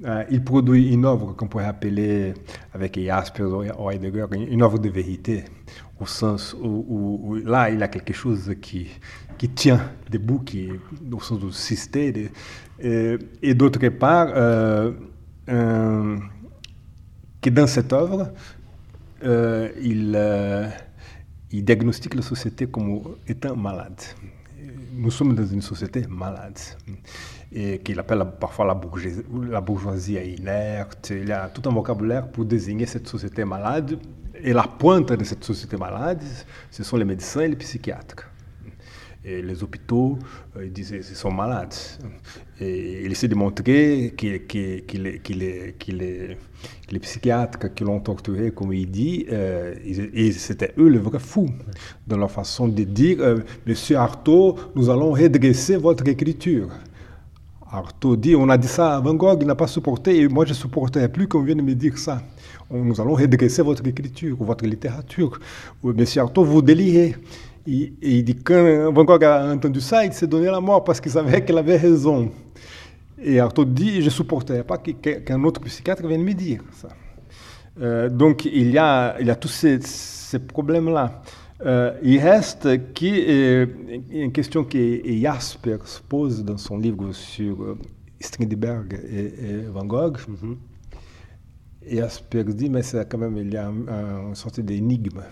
[0.05, 2.35] euh, il produit une œuvre qu'on pourrait appeler,
[2.73, 3.49] avec Jaspers
[3.81, 5.45] ou Heidegger, une œuvre de vérité,
[5.99, 8.89] au sens où, là, il a quelque chose qui,
[9.37, 10.69] qui tient debout, qui,
[11.11, 12.29] au sens du système.
[12.81, 14.93] Et, d'autre part, euh,
[17.41, 18.33] que dans cette œuvre,
[19.25, 20.17] euh, il,
[21.51, 24.01] il, diagnostique la société comme étant malade.
[24.95, 26.59] Nous sommes dans une société malade
[27.53, 31.11] et qu'il appelle parfois la bourgeoisie, inerte.
[31.11, 33.99] Il y a tout un vocabulaire pour désigner cette société malade.
[34.41, 36.23] Et la pointe de cette société malade,
[36.71, 38.29] ce sont les médecins et les psychiatres.
[39.25, 40.17] Et les hôpitaux,
[40.57, 41.75] euh, ils disent qu'ils sont malades.
[42.61, 44.27] Et il de montrer que,
[46.91, 49.75] les psychiatres qui l'ont torturé, comme il dit, euh,
[50.33, 51.51] c'était eux les vrais fous,
[52.07, 56.71] dans leur façon de dire euh, Monsieur Artaud, nous allons redresser votre écriture.
[57.71, 60.45] Artaud dit On a dit ça à Van Gogh, il n'a pas supporté, et moi
[60.45, 62.23] je ne supporterai plus qu'on vienne me dire ça.
[62.71, 65.39] Nous allons redresser votre écriture, votre littérature.
[65.83, 67.17] Monsieur Artaud, vous délirez.
[67.67, 71.01] Et, et dit, quand Van Gogh a entendu ça, il s'est donné la mort parce
[71.01, 72.31] qu'il savait qu'elle avait raison.
[73.23, 76.89] Et Artaud dit, je ne supportais pas qu'un autre psychiatre vienne me dire ça.
[77.81, 81.23] Euh, donc il y a, il y a tous ces problèmes-là.
[81.67, 83.69] Euh, il reste qui est
[84.11, 87.79] une question que Jaspers pose dans son livre sur euh,
[88.21, 90.19] Strindberg et, et Van Gogh.
[90.29, 90.57] Mm -hmm.
[91.97, 95.23] Jaspers dit, mais quand même, il y a une un sorte d'énigme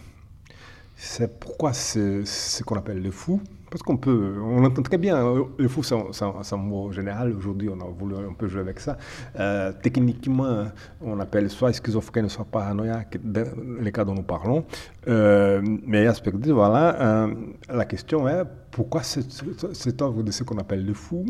[0.97, 3.41] c'est pourquoi c'est ce qu'on appelle le fou.
[3.71, 7.35] Parce qu'on peut, on entend très bien, euh, le fou, c'est un, mot général.
[7.37, 8.97] Aujourd'hui, on a jouer avec ça.
[9.39, 10.69] Euh, techniquement,
[11.01, 13.45] on appelle soit schizophrène, soit paranoïaque, dans
[13.81, 14.65] les cas dont nous parlons.
[15.09, 17.29] Euh, mais aspect voilà,
[17.69, 21.27] la question est pourquoi cette, œuvre de ce qu'on appelle le fou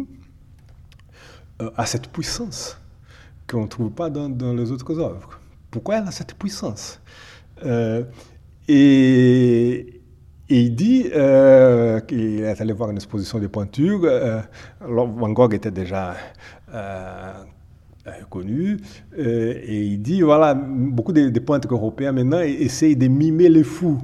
[1.59, 2.79] a cette puissance
[3.48, 5.40] qu'on ne trouve pas dans, les autres œuvres?
[5.70, 7.00] Pourquoi elle a cette puissance?
[8.68, 9.92] Et,
[10.48, 14.00] il dit euh, qu'il est allé voir une exposition de peinture.
[14.05, 14.40] Euh,
[14.81, 16.14] Van Gogh était déjà
[16.72, 17.33] euh,
[18.31, 18.76] connu.
[19.16, 23.98] et il dit, voilà, beaucoup de, peintres européens maintenant essayent de mimer les fous.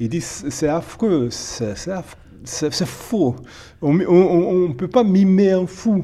[0.00, 3.36] Il dit, c'est affreux, c'est faux.
[3.82, 6.02] On ne peut pas mimer un fou.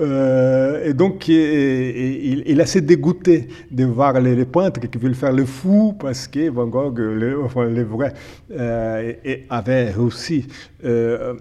[0.00, 5.32] Euh, et donc, il, il, est assez dégoûté de voir les, peintres qui veulent faire
[5.32, 7.00] le fou parce que Van Gogh,
[7.42, 8.12] enfin, les vrais,
[8.50, 9.12] euh,
[9.48, 10.46] avait aussi
[10.84, 11.34] euh,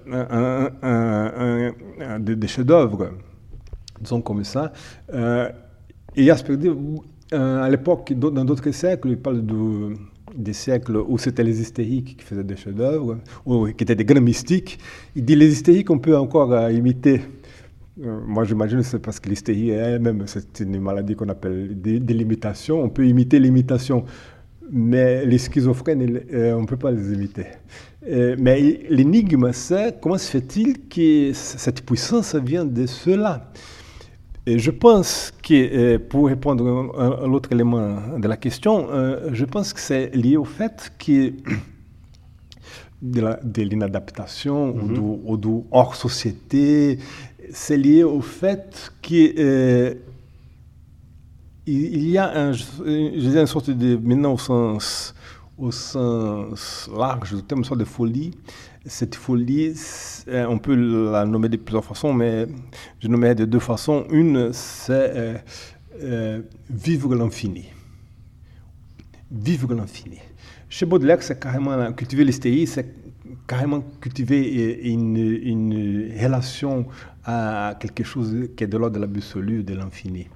[2.19, 3.11] des, chefs-d'œuvre,
[3.99, 4.71] disons comme ça.
[6.15, 6.69] et Jasper dit,
[7.31, 9.93] à l'époque, dans d'autres siècles, il parle de
[10.35, 14.19] des siècles où c'était les hystériques qui faisaient des chefs-d'œuvre, ou qui étaient des grands
[14.19, 14.77] mystiques.
[15.15, 17.21] Il dit les hystériques, on peut encore imiter
[18.03, 21.99] euh, moi, j'imagine que c'est parce que l'hystérie elle-même, c'est une maladie qu'on appelle des,
[21.99, 22.81] limitations.
[22.81, 24.03] On peut imiter l'imitation,
[24.69, 27.45] mais les schizophrènes, euh, on ne peut pas les imiter.
[28.07, 33.51] Euh, mais l'énigme, c'est comment se fait-il que cette puissance vient de cela?
[34.45, 38.87] Et je pense que, pour répondre à l'autre élément de la question,
[39.31, 41.33] je pense que c'est lié au fait que
[43.01, 45.37] de l'inadaptation ou, mhm.
[45.37, 46.99] du, hors société
[47.51, 49.93] c'est lié au fait qu'il euh,
[51.67, 52.51] y a un,
[52.85, 55.13] une sorte de, maintenant au sens,
[55.57, 58.31] au sens large du terme, une sorte de folie.
[58.85, 59.73] Cette folie,
[60.27, 60.75] on peut
[61.11, 62.45] la nommer de plusieurs façons, mais
[62.99, 64.05] je nommerai de deux façons.
[64.11, 65.37] Une, c'est euh,
[66.03, 67.65] euh, vivre l'infini.
[69.31, 70.19] Vivre l'infini.
[70.69, 72.93] Chez Baudelaire, c'est carrément cultiver l'hystérie, c'est
[73.47, 76.85] carrément cultiver une, une, relation
[77.25, 80.27] à quelque chose qui est de l'ordre de l'absolu, de l'infini.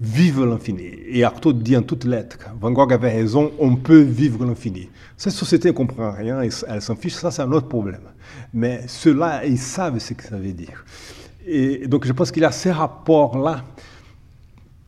[0.00, 0.90] Vivre l'infini.
[1.06, 4.88] Et Artaud dit en toutes lettres, Van Gogh avait raison, on peut vivre l'infini.
[5.16, 8.02] Cette société ne comprend rien, elle s'en fiche, ça c'est un autre problème.
[8.52, 10.84] Mais ceux-là, ils savent ce que ça veut dire.
[11.46, 13.64] Et donc je pense qu'il y a ces rapports-là.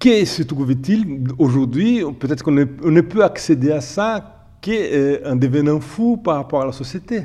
[0.01, 2.03] Qu'est se trouve-t-il aujourd'hui?
[2.19, 6.73] Peut-être qu'on ne, peut accéder à ça qu'en euh, devenant fou par rapport à la
[6.73, 7.23] société?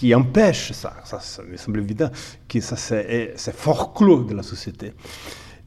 [0.00, 0.94] Qui empêche ça.
[1.04, 2.10] Ça, me semble évident
[2.48, 4.94] que ça, c'est fort clos de la société.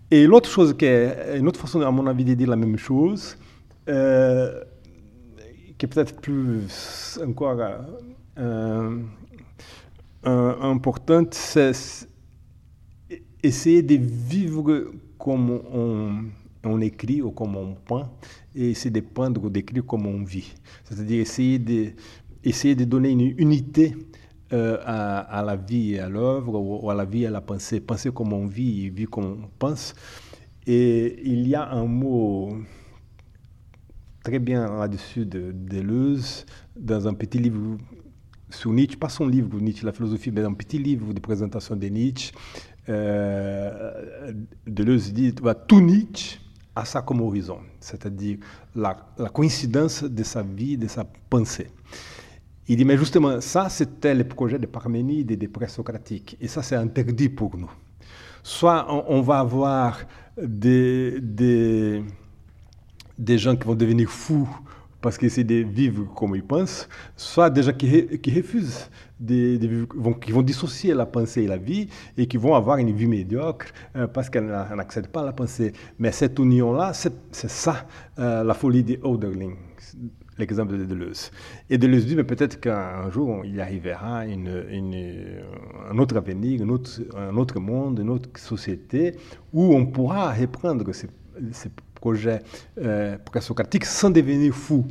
[0.10, 2.76] Et l'autre chose, qui est, une autre façon, à mon avis, de dire la même
[2.78, 3.38] chose,
[3.88, 4.64] euh,
[5.78, 7.60] qui est peut-être plus encore
[8.40, 8.98] euh,
[10.24, 11.74] importante, c'est
[13.44, 16.24] essayer de vivre comme on,
[16.64, 18.10] on, écrit ou comme on peint,
[18.56, 20.56] et essayer de peindre ou d'écrire comme on vit.
[20.86, 21.92] C'est-à-dire essayer de,
[22.44, 23.96] essayer de donner une unité
[24.54, 27.80] euh, à, la vie et à l'œuvre, ou à la vie et à la pensée.
[27.80, 29.96] Penser comme on vit, vivre comme on pense.
[30.68, 32.56] Et il y a un mot
[34.24, 37.78] très bien là-dessus de Deleuze, dans un petit livre
[38.50, 41.88] sur Nietzsche, pas son livre Nietzsche, la philosophie, mais un petit livre de présentation de
[41.88, 42.32] Nietzsche.
[42.90, 44.32] Euh,
[44.68, 45.34] Deleuze dit
[45.68, 46.40] tout Nietzsche
[46.76, 48.38] a ça comme horizon, c'est-à-dire
[48.76, 51.70] la, la coïncidence de sa vie, de sa pensée.
[52.68, 56.38] Il dit, mais justement, ça, c'était le projet de Parménide et des présocratiques.
[56.40, 57.72] Et ça, c'est interdit pour nous.
[58.42, 60.00] Soit on, va avoir
[60.42, 62.04] des, des,
[63.18, 64.50] des, gens qui vont devenir fous
[65.02, 69.86] parce qu'ils essaient de vivre comme ils pensent, soit des gens qui, qui refusent, de,
[69.96, 73.08] vont, qui vont dissocier la pensée et la vie et qui vont avoir une vie
[73.08, 75.74] médiocre euh, parce qu'elles n'accèdent pas à la pensée.
[76.00, 77.88] Mais cette union-là, c'est ça
[78.20, 79.56] euh, la folie des Oderling
[80.38, 81.32] l'exemple de Deleuze.
[81.70, 84.50] Et Deleuze dit, mais peut-être qu'un jour, il arrivera une,
[85.92, 89.16] un autre avenir, un autre, un autre monde, une autre société,
[89.52, 91.08] où on pourra reprendre ces,
[91.52, 92.42] ces projets
[92.80, 94.86] euh, présocratiques sans devenir fou.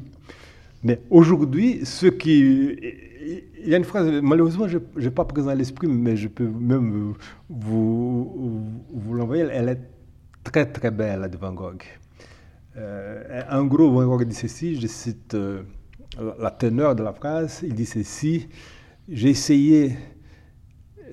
[0.82, 2.76] Mais aujourd'hui, ce qui...
[3.64, 6.48] Il y a une phrase, malheureusement, je n'ai pas présent à l'esprit, mais je peux
[6.48, 7.14] même
[7.48, 9.44] vous, vous l'envoyer.
[9.52, 9.80] Elle est
[10.42, 11.84] très, très belle, de Van Gogh.
[12.76, 15.62] Euh, en gros, Van dit ceci, je cite euh,
[16.38, 18.48] la teneur de la phrase, il dit ceci,
[19.08, 19.96] j'ai essayé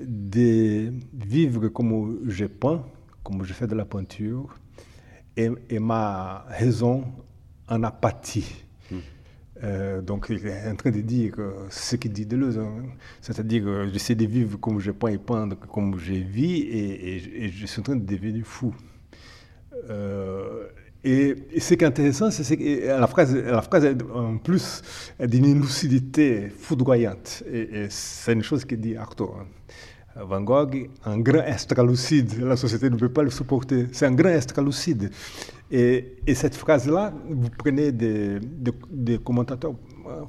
[0.02, 2.86] de vivre comme je peins,
[3.24, 4.58] comme je fais de la peinture,
[5.36, 7.04] et, ma raison
[7.68, 8.64] en apathie.
[8.90, 8.98] Hmm.
[9.64, 11.36] Euh, donc, il est en train de dire
[11.70, 12.84] ce qu'il dit Deleuze, hein.
[13.20, 17.66] c'est-à-dire j'essaie de vivre comme je peins et peindre comme je vis, et, et, je
[17.66, 18.74] suis en train de devenir fou.
[21.04, 24.82] Et, ce qui est intéressant, c'est que la phrase, la phrase en plus
[25.20, 27.44] d'une lucidité foudroyante.
[27.52, 29.36] Et, c'est une chose que dit Arthur.
[29.40, 29.46] Hein.
[30.16, 33.88] Van Gogh, un grand extra-lucide, la société ne peut pas le supporter.
[33.92, 35.12] C'est un grand extra-lucide.
[35.72, 38.40] Et, cette phrase-là, vous prenez des,
[39.24, 39.74] commentateurs,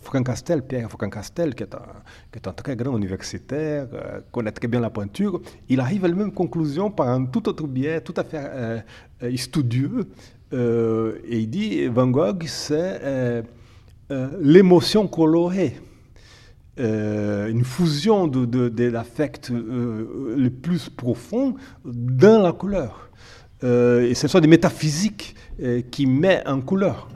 [0.00, 1.83] Franck Castel, Pierre Franck Castel, qui est, un,
[2.30, 6.09] qui est un très grand universitaire, euh, connaît très bien la peinture, il arrive à
[6.09, 8.80] la même conclusion par un tout autre biais, tout à fait euh,
[9.22, 10.06] euh, studieux,
[10.52, 13.42] euh, et il dit, Van Gogh, c'est euh,
[14.10, 15.76] euh, l'émotion colorée.
[16.78, 23.10] une fusion de, l'affect le plus profond dans la couleur.
[23.62, 25.34] et ce sont des métaphysiques
[25.90, 27.08] qui mettent en couleur.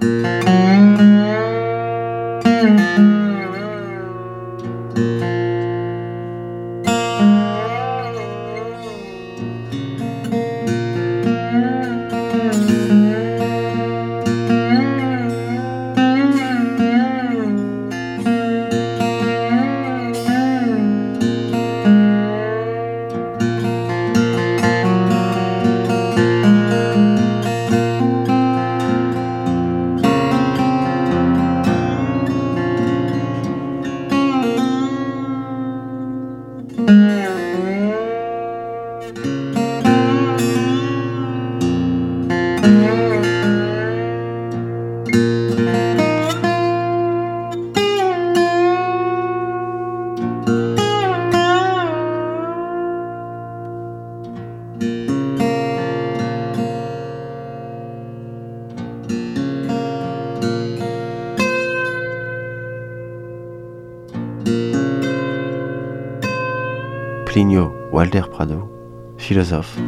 [68.34, 68.68] Prado,
[69.16, 69.78] philosophe,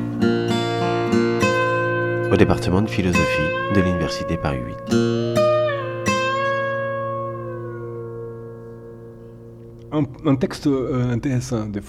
[2.30, 4.94] au département de philosophie de l'Université Paris 8.
[9.90, 11.80] Un, texte euh, intéressant de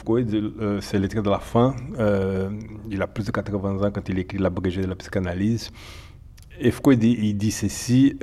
[0.59, 1.75] euh, c'est le de la fin.
[1.99, 2.49] Euh,
[2.89, 5.69] il a plus de 80 ans quand il écrit L'abrégé de la psychanalyse.
[6.59, 8.17] Et Freud, il dit ceci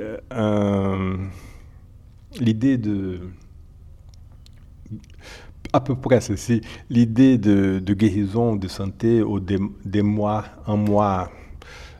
[2.37, 3.21] l'idée de
[5.75, 6.61] à peu près ceci.
[6.89, 11.29] L'idée de, guérison, de santé, ou des, mois, un mois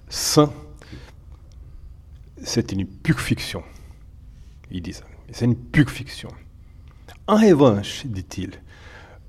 [0.07, 0.51] sain,
[2.41, 3.63] c'est une pure fiction.
[4.71, 5.03] Il dit ça.
[5.31, 6.29] C'est une pure fiction.
[7.27, 8.51] En revanche, dit-il,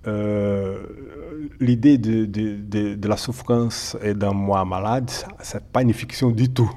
[0.07, 0.79] euh,
[1.59, 5.11] l'idée de, de, la souffrance et d'un moi malade,
[5.43, 6.71] c'est pas une fiction du tout.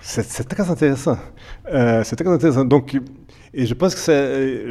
[0.00, 1.18] C'est très intéressant.
[1.72, 2.64] Euh, c'est très intéressant.
[2.64, 2.96] Donc,
[3.58, 4.70] et je pense que c'est,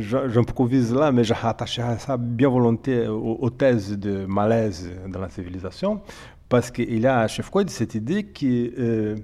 [0.00, 6.00] j'improvise là, mais je rattache ça bien volonté aux, thèses de malaise dans la civilisation,
[6.48, 9.16] parce qu'il y a chez Freud cette idée qu'au euh,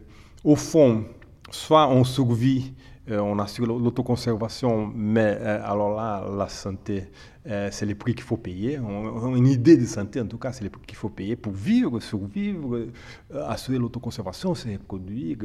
[0.54, 1.04] fond,
[1.50, 2.74] soit on survit
[3.10, 7.08] euh, on assure l'autoconservation, mais euh, alors là, la santé,
[7.48, 8.78] euh, c'est les prix qu'il faut payer.
[8.78, 11.52] On, une idée de santé, en tout cas, c'est les prix qu'il faut payer pour
[11.52, 12.86] vivre, survivre,
[13.32, 15.38] assurer l'autoconservation, c'est produire.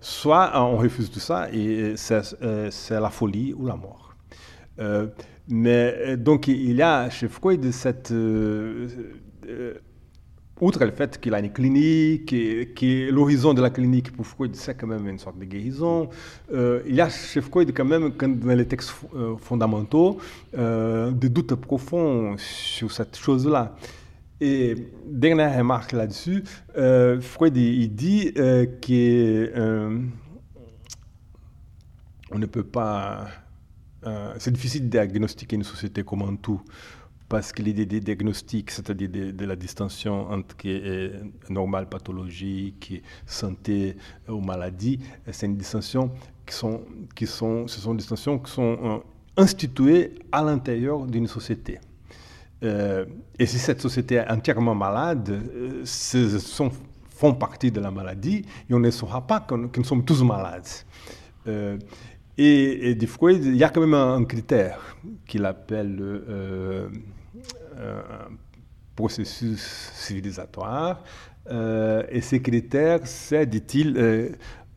[0.00, 4.14] soit on refuse tout ça et c'est la folie ou la mort.
[5.48, 8.12] mais donc il y a chez Freud cette
[10.64, 14.74] outre le fait qu'il a une clinique, que l'horizon de la clinique pour Freud, c'est
[14.74, 16.08] quand même une sorte de guérison,
[16.52, 20.18] euh, il y a chez Freud quand même, dans les textes euh, fondamentaux,
[20.56, 23.76] euh, des doutes profonds sur cette chose-là.
[24.40, 24.74] Et
[25.06, 26.42] dernière remarque là-dessus,
[27.20, 28.40] Freud dit qu'on
[32.38, 33.26] ne peut pas...
[34.38, 36.60] c'est difficile de diagnostiquer une société comme un tout
[37.28, 43.96] parce que l'idée des diagnostics, c'est-à-dire de, la distinction entre euh, normal, pathologique, santé
[44.28, 45.00] ou maladie,
[45.30, 46.10] c'est une distinction
[46.46, 46.82] qui sont,
[47.14, 48.98] qui sont, ce sont des distinctions qui sont euh,
[49.36, 51.80] instituées à l'intérieur d'une société.
[52.62, 53.04] Euh,
[53.38, 55.42] et si cette société est entièrement malade,
[55.84, 56.70] ce sont,
[57.10, 60.68] font partie de la maladie et on ne saura pas que, nous sommes tous malades.
[62.36, 66.02] Et, et il y a quand même un, critère qu'il appelle
[67.76, 68.36] un
[68.94, 71.02] processus civilisatoire.
[71.50, 74.30] Euh, et ces critères, c'est, dit-il, euh,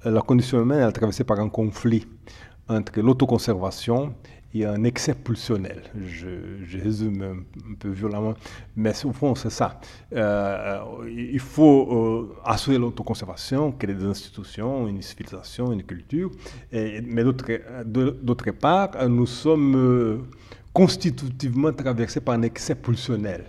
[0.04, 2.06] la condition humaine est traversée par un conflit
[2.68, 4.14] entre l'autoconservation
[4.66, 5.84] un excès pulsionnel.
[6.06, 8.34] Je, résume un, peu violemment,
[8.76, 9.80] mais au fond, c'est ça.
[10.14, 16.32] Euh, il faut assurer l'autoconservation, créer des institutions, une civilisation, une culture,
[16.72, 20.28] mais d'autre part, nous sommes
[20.78, 23.44] constitutivement traversé par un excès pulsionnel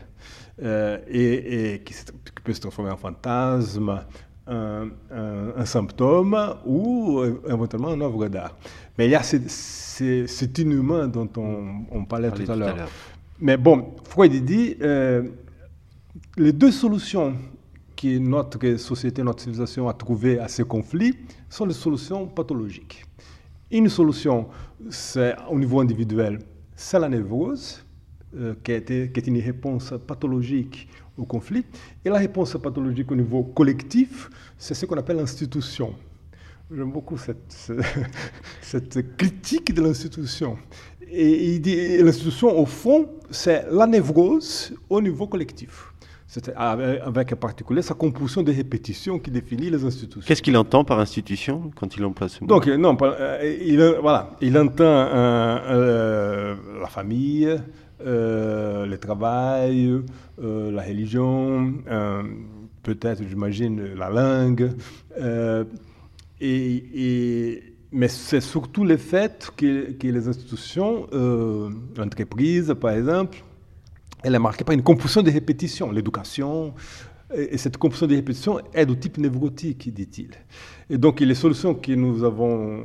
[0.62, 1.94] euh, et, qui,
[2.42, 4.00] peut se transformer en fantasme,
[4.48, 8.56] un, symptôme ou euh, éventuellement une œuvre d'art.
[8.96, 12.88] Mais il y a cet inhumain dont on, parlait, tout à l'heure.
[13.40, 15.22] Mais bon, Freud dit euh,
[16.36, 17.34] les deux solutions
[17.96, 21.14] que notre société, notre civilisation a trouvées à ces conflits
[21.48, 23.04] sont les solutions pathologiques.
[23.70, 24.48] Une solution,
[24.88, 26.38] c'est au niveau individuel,
[26.74, 27.84] c'est la névrose,
[28.38, 31.64] euh, qui, est une réponse pathologique au conflit.
[32.04, 35.94] Et la réponse pathologique au niveau collectif, c'est ce qu'on appelle l'institution.
[36.74, 37.72] J'aime beaucoup cette,
[38.62, 40.56] cette, critique de l'institution.
[41.10, 45.92] Et dit l'institution, au fond, c'est la névrose au niveau collectif
[46.56, 50.26] avec en particulier sa composition de répétitions qui définit les institutions.
[50.26, 52.46] Qu'est-ce qu'il entend par institution quand il emploie ce mot?
[52.46, 57.48] Donc, non, euh, il, voilà, il entend euh, la famille,
[58.04, 60.02] le travail,
[60.38, 61.74] la religion,
[62.82, 64.70] peut-être, j'imagine, la langue.
[66.40, 71.06] Et, mais c'est surtout le fait que, que les institutions,
[71.96, 73.42] l'entreprise par exemple,
[74.22, 76.74] elle est marquée par une compulsion de répétition, l'éducation.
[77.34, 80.30] Et cette compulsion de répétition est de type névrotique, dit-il.
[80.88, 82.84] Et donc les solutions que nous avons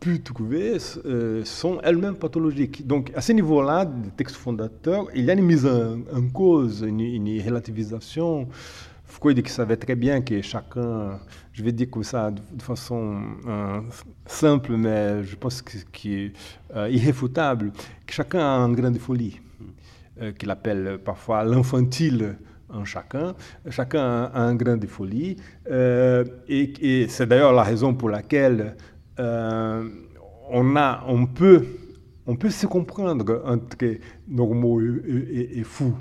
[0.00, 2.84] pu trouver euh, sont elles-mêmes pathologiques.
[2.84, 7.40] Donc à ce niveau-là, des textes fondateurs, il y a une mise en, cause, une,
[7.40, 8.48] relativisation.
[9.04, 11.20] Freud qui savait très bien que chacun,
[11.52, 13.80] je vais dire comme ça de, façon euh,
[14.26, 16.32] simple, mais je pense qu'il est
[16.74, 17.70] euh, irréfutable,
[18.04, 19.40] que chacun a un grain de folie.
[20.38, 22.36] Qu'il appelle parfois l'infantile
[22.68, 23.34] en chacun.
[23.70, 25.36] Chacun a un grain de folie.
[25.68, 28.76] et, c'est d'ailleurs la raison pour laquelle
[29.18, 31.64] on, a, on peut
[32.26, 35.94] on peut se comprendre entre normaux et, fous.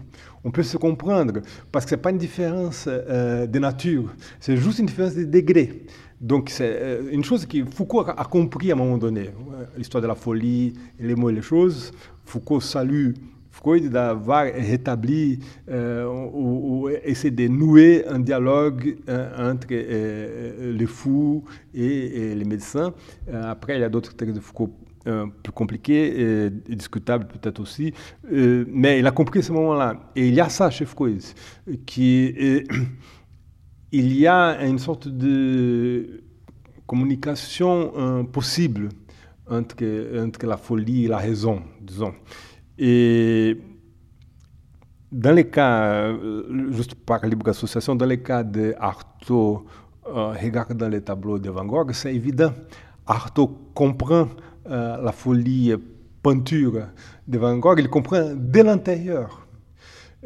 [0.45, 4.79] On peut se comprendre parce que ce n'est pas une différence de nature, c'est juste
[4.79, 5.85] une différence de degré.
[6.23, 9.29] Donc c'est euh, une chose que Foucault a compris à un moment donné,
[9.75, 11.91] l'histoire de la folie, les mots et les choses.
[12.23, 13.11] Foucault salue
[13.53, 15.39] Freud d'avoir rétabli
[15.69, 21.43] euh, ou, essayer de nouer un dialogue euh, entre les fous
[21.73, 22.93] et, les médecins.
[23.31, 24.73] après, il y a d'autres textes de Foucault
[25.43, 27.93] plus compliqués et, discutables peut-être aussi,
[28.31, 30.11] mais il a compris ce moment-là.
[30.15, 31.21] Et il y a ça chez Freud,
[31.85, 32.33] qui
[33.93, 36.23] il y a une sorte de
[36.87, 38.89] communication euh, possible
[39.47, 39.83] entre,
[40.19, 42.13] entre la folie et la raison, disons.
[42.77, 43.57] Et
[45.11, 49.65] dans les cas, euh, juste par libre association, dans les cas d'Artaud
[50.07, 52.53] euh, regardant les tableaux de Van Gogh, c'est évident.
[53.05, 54.27] Artaud comprend
[54.65, 55.75] la folie
[56.21, 56.87] peinture
[57.27, 59.43] de Van Gogh, il comprend dès l'intérieur.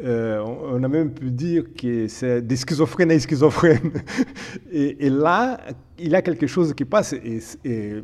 [0.00, 3.92] Euh, on a même pu dire que c'est des schizophrènes et schizophrènes.
[4.72, 5.60] Et, là,
[5.98, 7.14] il y a quelque chose qui passe.
[7.14, 7.40] Et,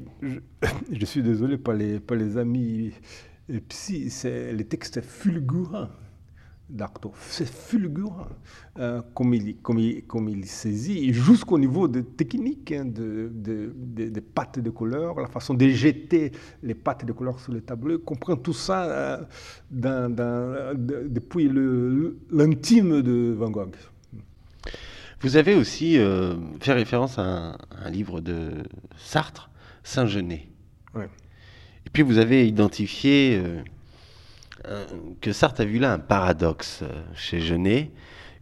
[0.92, 1.74] je, suis désolé pour
[2.04, 2.92] pour les amis
[3.68, 5.88] psy, le texte fulgurant
[6.68, 7.12] d'Artaud.
[7.16, 8.26] C'est fulgurant
[8.78, 13.72] euh, comme, il, comme, il, comme il saisit, jusqu'au niveau de technique, hein, de, de,
[13.74, 16.32] de, pattes de couleur, la façon de jeter
[16.62, 17.96] les pattes de couleur sur le tableau.
[17.96, 19.24] Il comprend tout ça euh,
[19.70, 21.50] dans, dans, depuis
[22.30, 23.74] l'intime de Van Gogh.
[25.20, 28.50] Vous avez aussi euh, fait référence à un, un, livre de
[28.96, 29.50] Sartre,
[29.82, 30.48] Saint-Genet.
[30.96, 30.98] Et
[31.94, 33.40] puis vous avez identifié
[34.66, 34.84] euh,
[35.20, 37.92] que Sartre a vu là un paradoxe euh, chez Genet,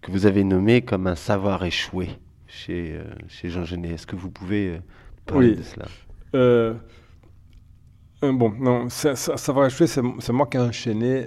[0.00, 2.09] que vous avez nommé comme un savoir échoué
[2.46, 3.90] chez, euh, chez Jean Genet.
[3.90, 4.80] Est-ce que vous pouvez
[5.26, 5.86] parler de cela?
[8.22, 11.26] Bon, non, savoir échoué, c'est moi qui ai enchaîné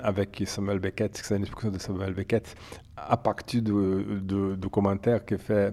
[0.00, 2.56] avec Samuel Beckett, c'est une expression de Samuel Beckett,
[2.96, 5.72] à partir de, de, commentaires que fait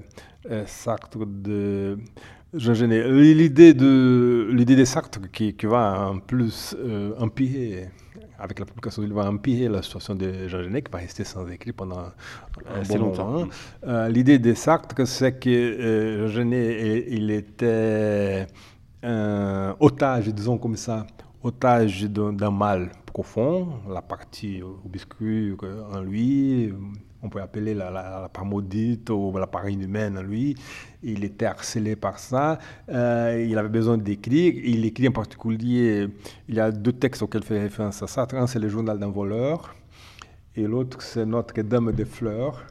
[0.68, 1.98] Sartre de.
[2.54, 6.76] L'idée de, l'idée de Sartre qui, qui va en plus
[7.18, 7.90] empirer
[8.42, 11.48] avec la publication, il va empirer la situation de Jean Genet, qui va rester sans
[11.48, 12.06] écrit pendant
[12.76, 13.48] assez longtemps.
[13.86, 18.48] Euh, l'idée de Sartre, c'est que euh, Jean Genet, il était
[19.04, 21.06] un otage, disons comme ça,
[21.44, 25.58] otage d'un mal profond, la partie obscure
[25.94, 26.74] en lui,
[27.24, 30.56] on peut appeler la, la, part maudite ou la part inhumaine lui.
[31.04, 32.58] Il était harcelé par ça.
[32.90, 34.54] Euh, il avait besoin d'écrire.
[34.64, 36.08] Il écrit en particulier,
[36.48, 38.28] il y a deux textes auxquels fait référence à ça.
[38.34, 39.76] Un, c'est le journal d'un voleur.
[40.56, 42.66] Et l'autre, c'est Notre-Dame des Fleurs,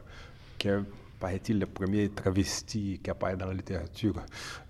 [0.59, 0.79] qui est,
[1.19, 4.15] paraît-il, le premier travesti qui apparaît dans la littérature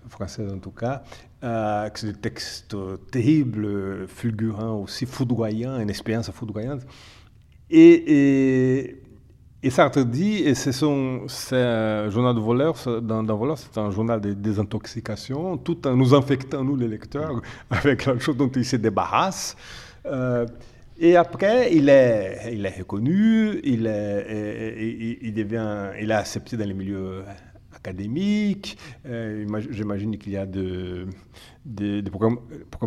[0.08, 1.02] française en tout cas.
[1.42, 2.76] Euh, c'est des textes
[3.10, 6.82] terribles, fulgurants aussi, foudroyants, une expérience foudroyante.
[7.68, 8.96] et
[9.70, 15.56] Sartre dit, et c'est un journal de voleur, dans, voleur, c'est un journal de désintoxication,
[15.56, 17.40] tout en nous infectant, nous les lecteurs,
[17.70, 19.56] avec la chose dont il se débarrasse.
[20.06, 20.46] Euh,
[20.98, 26.66] et après, il est, il est reconnu, il, est, il, devient, il est accepté dans
[26.66, 27.22] les milieux
[27.82, 28.78] académiques.
[29.06, 31.06] Euh, j'imagine qu'il y a de,
[31.64, 32.38] des, programmes,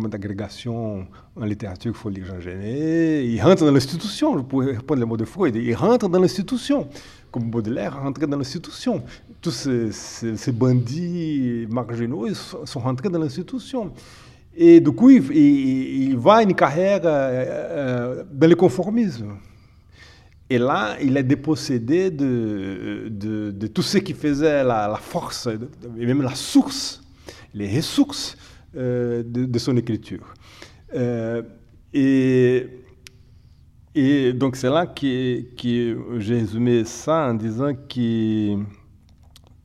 [0.08, 3.26] d'agrégation en littérature qu'il faut lire Jean Genet.
[3.26, 6.88] Il rentre dans l'institution, je pourrais répondre les mots de Freud, il rentre dans l'institution,
[7.30, 9.02] comme Baudelaire rentrait dans l'institution.
[9.40, 13.92] Tous ces, bandits marginaux sont rentrés dans l'institution.
[14.58, 19.36] Et du coup, il, il, va une carrière euh, dans le conformisme.
[20.48, 25.48] Et là, il est dépossédé de, de, tout ce qui faisait la, force,
[25.98, 27.02] et même la source,
[27.52, 28.36] les ressources
[28.76, 30.34] euh, de, son écriture.
[30.94, 31.42] Euh,
[31.92, 32.66] et,
[33.94, 38.56] et donc c'est là que, que j'ai résumé ça en disant que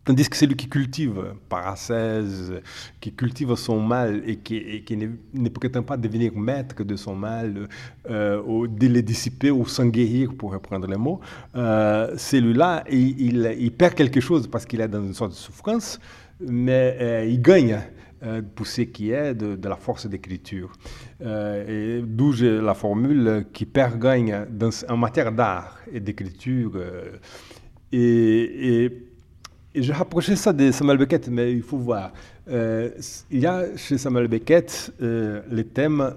[0.04, 2.54] Tandis que celui qui cultive paracèse,
[3.00, 4.98] qui cultive son mal et qui,
[5.34, 7.68] ne, prétend pas devenir maître de son mal,
[8.10, 11.20] euh, ou de le dissiper ou s'en guérir, pour reprendre les mots,
[11.54, 16.00] celui-là, il, perd quelque chose parce qu'il est dans une sorte de souffrance,
[16.40, 17.80] mais il gagne
[18.24, 20.72] euh, pour ce qui est de, la force d'écriture.
[21.24, 24.46] Euh, D'où la formule qui perd gagne
[24.88, 26.74] en matière d'art et d'écriture.
[26.76, 27.18] Euh,
[27.92, 28.92] et,
[29.74, 32.12] j'ai rapproché ça de Samuel Beckett, mais il faut voir.
[32.50, 32.90] Euh,
[33.30, 36.14] il y a chez Samuel Beckett le thème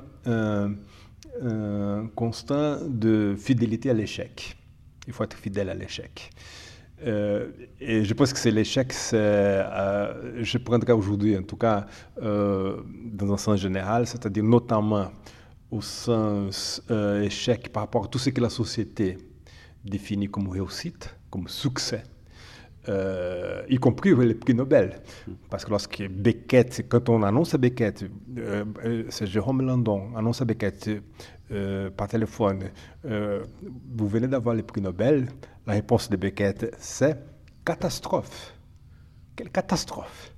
[2.14, 4.56] constant de fidélité à l'échec.
[5.06, 6.30] Il faut être fidèle à l'échec.
[7.06, 7.50] Euh,
[7.80, 11.86] et je pense que c'est l'échec, euh, je prendrais aujourd'hui, en tout cas,
[12.22, 12.80] euh,
[13.12, 15.10] dans un sens général, c'est-à-dire notamment
[15.70, 16.82] au sens
[17.22, 19.18] échec par rapport à tout ce que la société
[19.84, 22.04] définit comme réussite, comme succès.
[22.88, 25.00] Euh, y compris les prix Nobel.
[25.50, 28.04] Parce que lorsque Beckett, quand on annonce à Beckett,
[28.36, 30.90] euh, euh, c'est Jérôme Landon, annonce à Beckett
[31.96, 32.64] par téléphone,
[33.04, 35.28] vous venez d'avoir les prix Nobel,
[35.66, 37.16] la réponse de Beckett, c'est
[37.64, 38.54] catastrophe.
[39.36, 40.32] Quelle catastrophe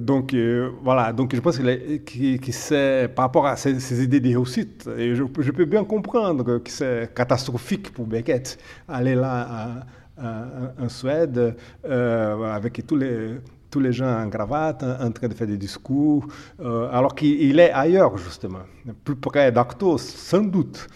[0.00, 0.34] donc
[0.82, 5.22] voilà, donc je pense que, que, c'est par rapport à ces, idées de réussite, je,
[5.38, 8.58] je, peux bien comprendre que c'est catastrophique pour Beckett
[8.88, 9.86] aller là
[10.18, 13.36] en, Suède, euh, avec tous les,
[13.70, 16.26] tous les gens en cravate, en, train de faire des discours,
[16.60, 18.62] euh, alors qu'il est ailleurs, justement,
[19.04, 20.86] plus près d'Actos, sans doute.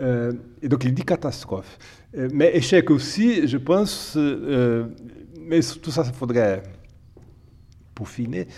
[0.00, 1.78] Euh, et donc, il dit catastrophe.
[2.32, 6.62] mais échec aussi, je pense, mais tout ça, il faudrait
[7.94, 8.48] peaufiner,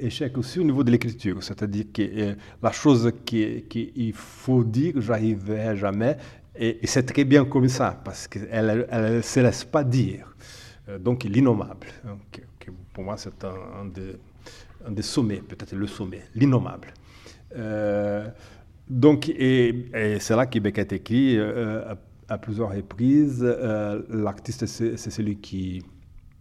[0.00, 6.16] échec aussi au niveau de l'écriture, c'est-à-dire que la chose qu'il faut dire, j'arriverai jamais,
[6.56, 10.34] et, c'est très bien comme ça, parce qu'elle ne se laisse pas dire.
[10.88, 11.88] Euh, donc, l'innommable.
[12.92, 13.86] pour moi, c'est un,
[14.90, 16.94] des, sommets, peut-être le sommet, l'innommable.
[17.56, 18.28] Euh,
[18.88, 19.90] donc, et,
[20.20, 21.94] c'est là que Beckett écrit euh,
[22.28, 23.42] à, plusieurs reprises
[24.10, 25.82] l'artiste, c'est celui qui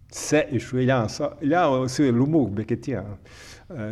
[0.09, 0.83] sait échouer.
[0.83, 3.05] Il y a, a aussi l'humour beckettien.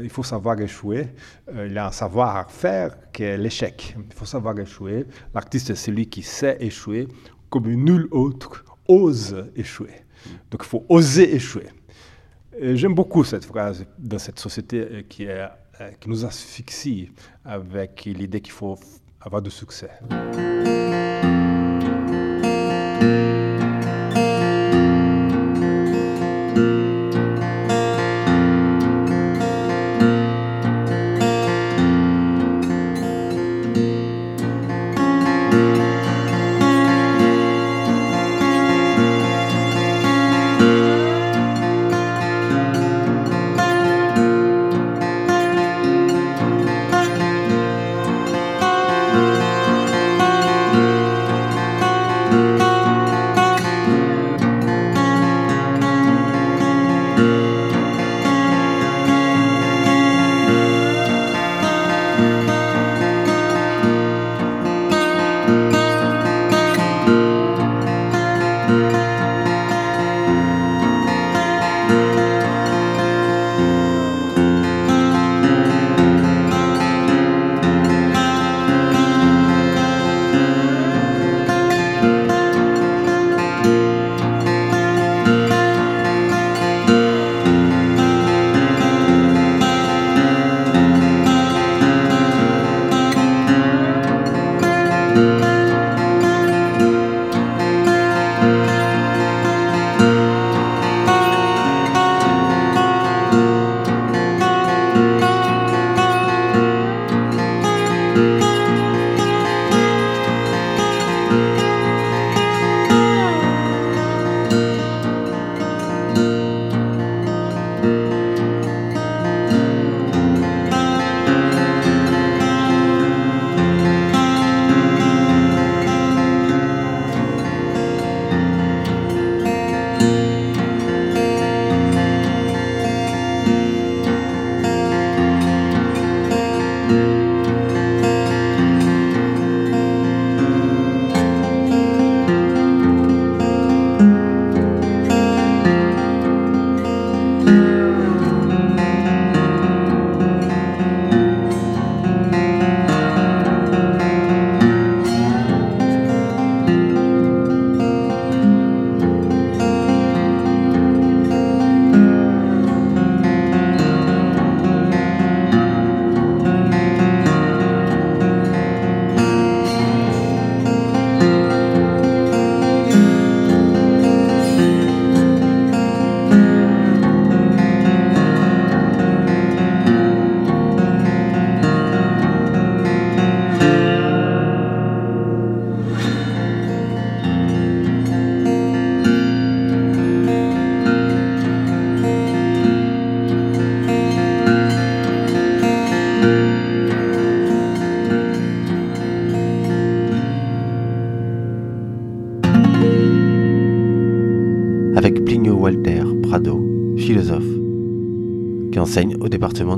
[0.03, 1.07] Il faut savoir échouer.
[1.53, 3.95] Euh, il y a un savoir-faire qui est l'échec.
[3.97, 5.05] Il faut savoir échouer.
[5.33, 7.07] L'artiste, est celui qui sait échouer
[7.49, 10.05] comme nul autre ose échouer.
[10.49, 11.67] Donc il faut oser échouer.
[12.61, 15.27] J'aime beaucoup cette phrase dans cette société euh, qui,
[15.99, 17.11] qui nous asphyxie
[17.45, 18.77] avec l'idée qu'il faut
[19.21, 19.89] avoir du succès.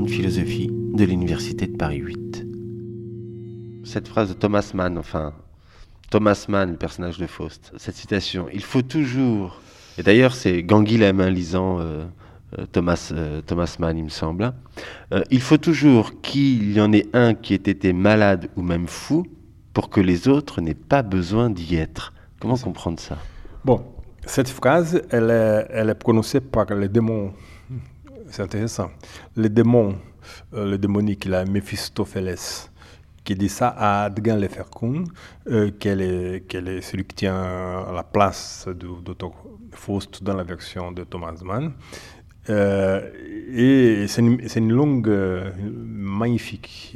[0.04, 2.46] De philosophie de l'Université de Paris 8.
[3.84, 5.32] Cette phrase de Thomas Mann, enfin,
[6.10, 9.60] Thomas Mann, le personnage de Faust, cette citation, il faut toujours,
[9.98, 12.04] et d'ailleurs c'est Ganguilhem, hein, lisant euh,
[12.58, 14.54] euh, Thomas, euh, Thomas Mann, il me semble, hein,
[15.30, 19.26] il faut toujours qu'il y en ait un qui ait été malade ou même fou
[19.72, 22.12] pour que les autres n'aient pas besoin d'y être.
[22.40, 23.16] Comment comprendre ça?
[23.64, 23.82] Bon,
[24.26, 27.32] cette phrase, elle est, elle est prononcée par les démons.
[28.30, 28.90] C'est intéressant.
[29.36, 29.96] Les démons,
[30.52, 32.68] le démonique, la Mephistopheles,
[33.24, 35.04] qui dit ça à Adrien Leferkun,
[35.48, 39.32] euh, qu'elle est, qu'elle est celui qui tient la place de Dr.
[39.72, 41.72] Faust dans la version de Thomas Mann.
[42.50, 43.10] Euh,
[43.50, 45.10] et c'est une, longue,
[45.66, 46.94] magnifique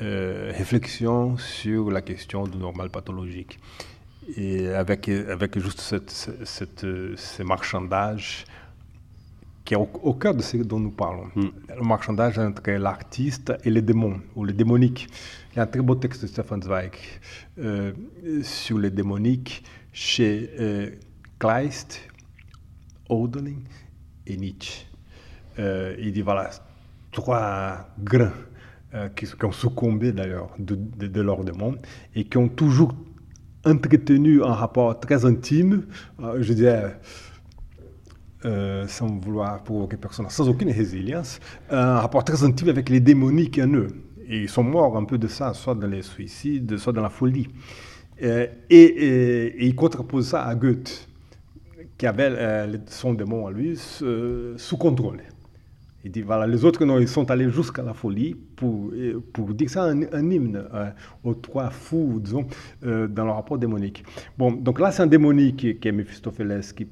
[0.00, 3.58] euh, réflexion sur la question du normal pathologique.
[4.36, 8.44] Et avec, avec juste cette, cette, ces marchandages
[9.66, 11.26] qui est au, cœur de ce dont nous parlons.
[11.34, 11.48] Hmm.
[11.76, 15.08] Le marchandage entre l'artiste et les démons, ou les démoniques.
[15.52, 16.92] Il y a un très beau texte de Stefan Zweig
[17.58, 17.92] euh,
[18.42, 20.90] sur les démoniques chez euh,
[21.40, 22.00] Kleist,
[23.08, 23.64] Odeling
[24.26, 24.86] et Nietzsche.
[25.58, 26.50] Euh, il dit voilà,
[27.10, 28.32] trois grains
[29.16, 31.76] qui, qui, ont succombé d'ailleurs de, de, de leurs démons
[32.14, 32.94] et qui ont toujours
[33.64, 35.86] entretenu un rapport très intime,
[36.38, 36.98] je dirais,
[38.46, 43.58] euh, sans vouloir provoquer personne, sans aucune résilience, un rapport très intime avec les démoniques
[43.58, 43.88] en eux.
[44.28, 47.08] Et ils sont morts un peu de ça, soit dans les suicides, soit dans la
[47.08, 47.48] folie.
[48.22, 51.08] Euh, et, et, contrapose ça à Goethe,
[51.98, 55.22] qui avait euh, son démon à lui sous contrôle.
[56.04, 58.92] Il dit, voilà, les autres, non, ils sont allés jusqu'à la folie pour,
[59.32, 60.62] pour dire ça un, hymne
[61.24, 62.46] aux trois fous, disons,
[62.80, 64.04] dans le rapport démonique.
[64.38, 66.86] Bon, donc là, c'est un démonique qui est Mephistopheles, qui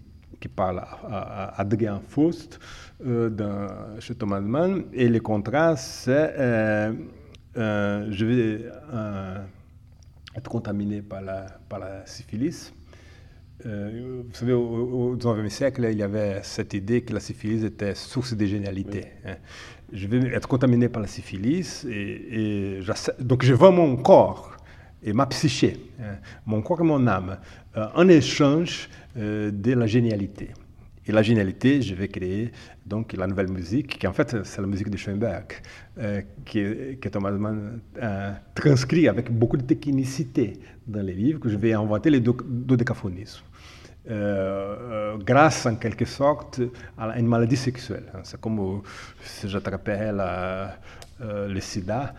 [0.44, 2.60] qui parle à, Adrien Faust
[3.06, 3.68] euh,
[3.98, 4.84] chez Thomas Mann.
[4.92, 6.92] Et le contrat, c'est euh,
[7.56, 8.64] euh, je vais
[10.36, 12.74] être contaminé par la, par la syphilis.
[13.64, 18.34] vous savez, au XIXe siècle, il y avait cette idée que la syphilis était source
[18.34, 19.04] de génialité.
[19.24, 19.36] Hein.
[19.94, 22.80] Je vais être contaminé par la syphilis et, et
[23.20, 24.53] donc je vends mon corps
[25.04, 27.38] et ma psyché, hein, mon corps et mon âme,
[27.94, 30.50] en échange euh, de la génialité.
[31.06, 32.50] Et la génialité, je vais créer
[32.86, 35.52] donc la nouvelle musique, qui en fait c'est la musique de Schoenberg,
[35.98, 40.54] euh, qui, que Thomas Mann euh, transcrit avec beaucoup de technicité
[40.86, 43.44] dans les livres, que je vais inventer les dodécaphonismes.
[44.10, 46.60] Euh, grâce en quelque sorte
[46.98, 48.04] à une maladie sexuelle.
[48.22, 48.82] C'est comme
[49.22, 50.12] si j'attrapais
[51.20, 52.14] le sida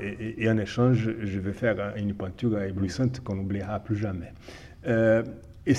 [0.00, 4.32] et, et, en échange, je vais faire une peinture éblouissante qu'on n'oubliera plus jamais.
[5.68, 5.74] Et,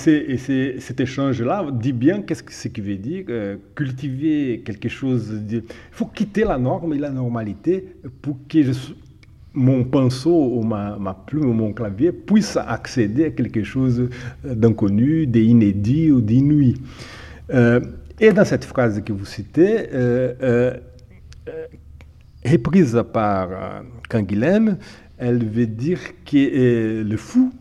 [0.78, 5.42] cet échange-là dit bien qu'est-ce que, qui veut dire euh, cultiver quelque chose.
[5.50, 8.58] Il faut quitter la norme et la normalité pour que
[9.52, 10.96] mon pinceau ou ma,
[11.26, 14.08] plume ou mon clavier puisse accéder à quelque chose
[14.44, 16.76] d'inconnu, d'inédit ou d'inouï.
[17.52, 17.80] Euh,
[18.20, 20.74] et dans cette phrase que vous citez, euh,
[22.44, 24.78] reprise par Canguilhem,
[25.18, 27.52] elle veut dire que le fou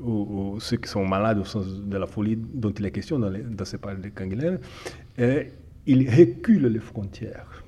[0.00, 3.64] ou, ceux qui sont malades au sens de la folie dont il est question dans,
[3.64, 4.58] ces paroles de Canguilhem,
[5.86, 7.64] il recule les frontières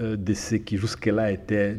[0.00, 1.76] euh, de ce qui jusque-là était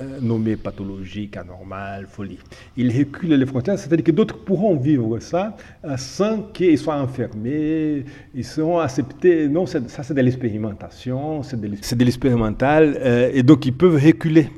[0.00, 2.38] euh, nommé pathologique, anormal, folie.
[2.76, 8.04] Il recule les frontières, c'est-à-dire que d'autres pourront vivre ça euh, sans qu'ils soient enfermés,
[8.34, 9.48] ils seront acceptés.
[9.48, 12.98] Non, ça c'est de l'expérimentation, c'est de l'expérimental,
[13.32, 14.48] et donc ils peuvent reculer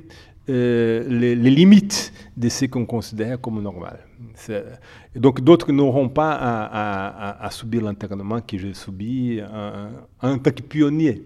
[0.48, 3.98] les, les limites de ce qu'on considère comme normal.
[5.14, 6.32] Donc d'autres n'auront pas
[7.40, 9.40] à, subir l'internement que j'ai subi
[10.22, 11.22] en, tant que pionnier.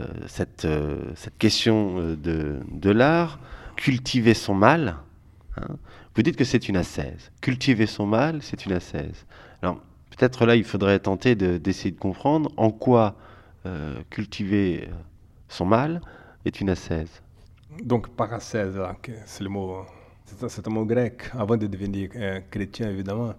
[0.00, 3.38] Euh, cette, euh, cette, question euh, de, de l'art,
[3.76, 4.96] cultiver son mal,
[5.56, 5.76] hein,
[6.16, 7.30] vous dites que c'est une ascèse.
[7.40, 9.24] Cultiver son mal, c'est une ascèse.
[9.62, 9.76] Alors
[10.10, 13.16] peut-être là, il faudrait tenter d'essayer de, comprendre en quoi
[14.10, 14.90] cultiver
[15.48, 16.02] son mal
[16.44, 17.22] est une ascèse.
[17.82, 18.78] Donc par ascèse,
[19.24, 19.86] c'est le mot
[20.48, 22.10] c'est un mot grec, avant de devenir
[22.50, 23.34] chrétien évidemment.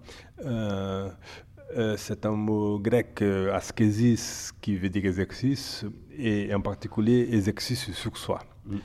[1.76, 5.84] Euh, c'est un mot grec, askésis, qui veut dire exercice,
[6.16, 8.40] et en particulier exercice sur soi.
[8.64, 8.76] Mm.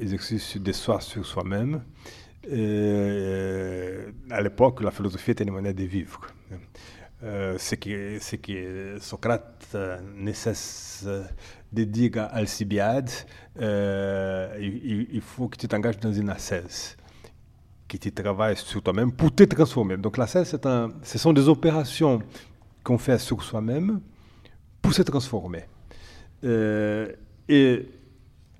[0.00, 1.82] Exercice de soi sur soi-même.
[4.30, 6.20] à l'époque, la philosophie était une manière de vivre.
[7.22, 9.74] ce, que, ce que Socrate
[10.16, 11.06] ne cesse
[11.72, 13.10] de dire à Alcibiade,
[13.58, 16.97] il, il, faut que tu t'engages dans une ascèse
[17.88, 19.96] qui tu travailles sur toi-même pour te transformer.
[19.96, 22.20] Donc la scène, un, ce sont des opérations
[22.84, 24.00] qu'on fait sur soi-même
[24.82, 25.64] pour se transformer.
[26.44, 27.10] Euh,
[27.48, 27.86] et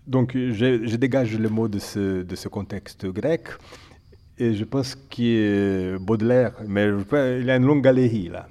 [0.06, 3.48] donc je, dégage le mot de ce, de ce contexte grec
[4.38, 8.48] et je pense que Baudelaire, mais il y a une longue galerie là,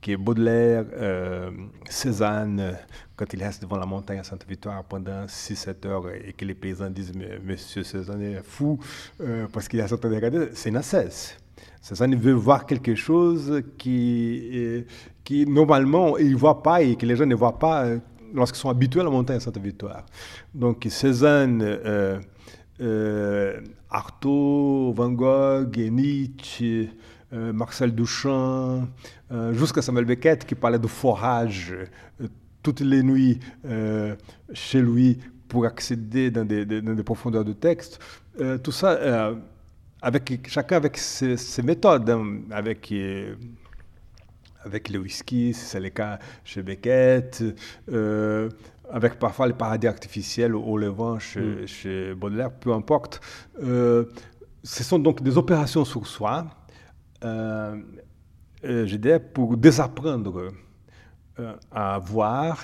[0.00, 1.50] qui Baudelaire, euh,
[1.88, 2.76] Cézanne,
[3.16, 6.90] quand il reste devant la montagne à Sainte-Victoire pendant 6-7 heures et que les paysans
[6.90, 7.12] disent
[7.44, 8.78] Monsieur Cézanne est fou
[9.20, 11.36] euh, parce qu'il sorti de regarder, c'est une ascèse.
[11.80, 14.84] Cézanne veut voir quelque chose qui,
[15.22, 17.98] qui normalement il ne voit pas et que les gens ne voient pas euh,
[18.32, 20.04] lorsqu'ils sont habitués à la montagne à Sainte-Victoire.
[20.54, 21.62] Donc Cézanne.
[21.62, 22.20] Euh,
[22.80, 23.60] euh,
[23.90, 26.90] Artaud, Van Gogh, Nietzsche,
[27.32, 28.88] euh, Marcel Duchamp,
[29.30, 31.76] euh, jusqu'à Samuel Beckett qui parlait de forage
[32.64, 33.38] toutes les nuits
[34.52, 38.00] chez lui pour accéder dans des, dans des profondeurs de texte.
[38.64, 39.32] tout ça,
[40.02, 42.92] avec, chacun avec ses, méthodes, hein, avec
[44.64, 47.44] avec le whisky, c'est le cas chez Beckett,
[48.90, 51.66] avec parfois les paradis artificiels au levant chez, mm.
[51.66, 53.20] chez Baudelaire, peu importe.
[53.62, 54.04] Euh,
[54.62, 56.46] ce sont donc des opérations sur soi,
[57.24, 57.76] euh,
[58.64, 60.50] euh je dirais, pour désapprendre euh,
[61.70, 62.62] à voir,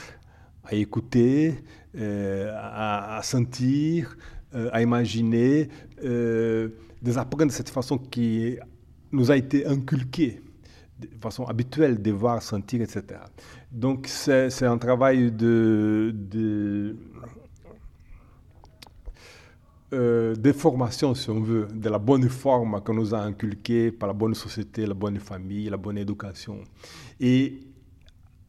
[0.64, 1.62] à écouter,
[1.98, 4.16] à, à, sentir,
[4.52, 5.68] à imaginer,
[7.02, 8.56] désapprendre cette façon qui
[9.12, 10.40] nous a été inculquée
[11.00, 13.20] de façon habituelle de voir, sentir, etc.
[13.72, 16.96] Donc c'est un travail de, de,
[19.92, 24.12] euh, formation, si on veut, de la bonne forme qu'on nous a inculquée par la
[24.12, 26.58] bonne société, la bonne famille, la bonne éducation.
[27.18, 27.60] Et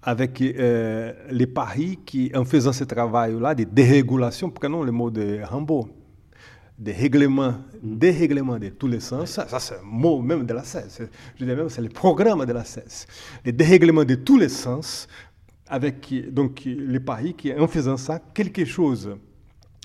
[0.03, 5.41] avec euh, les paris qui, en faisant ce travail-là de dérégulation, prenons le mot de
[5.43, 5.87] Rambo,
[6.77, 9.29] des règlements, des règlements de tous les sens.
[9.29, 11.01] Ça, c'est un mot même de la CES.
[11.35, 13.05] Je dis même, c'est le programme de la CES.
[13.45, 15.07] Les dérèglements de tous les sens,
[15.67, 19.15] avec donc les paris qui, en faisant ça, quelque chose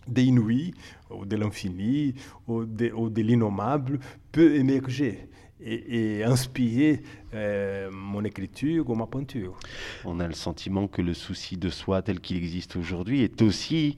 [0.08, 0.72] d'inouï,
[1.10, 2.14] ou de l'infini,
[2.48, 3.98] ou de, de l'innommable,
[4.32, 5.28] peut émerger.
[5.64, 7.02] Et, inspirer
[7.34, 9.58] euh, mon écriture ou ma peinture.
[10.04, 13.96] On a le sentiment que le souci de soi tel qu'il existe aujourd'hui est aussi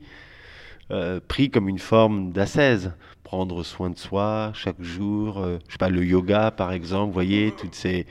[0.90, 2.92] euh, pris comme une forme d'ascèse.
[3.22, 7.12] Prendre soin de soi chaque jour, euh, je sais pas, le yoga par exemple, vous
[7.12, 8.06] voyez, toutes ces,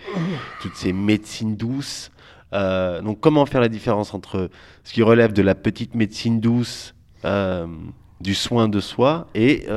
[0.61, 2.11] toutes ces médecines douces.
[2.53, 4.51] Euh, donc comment faire la différence entre
[4.83, 6.93] ce qui relève de la petite médecine douce,
[8.21, 9.67] du soin de soi, et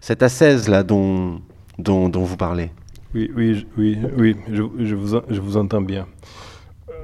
[0.00, 1.40] cette ascèse là dont,
[1.78, 2.70] dont, dont, vous parlez
[3.14, 6.06] Oui, oui, oui, oui je, vous, je vous entends bien.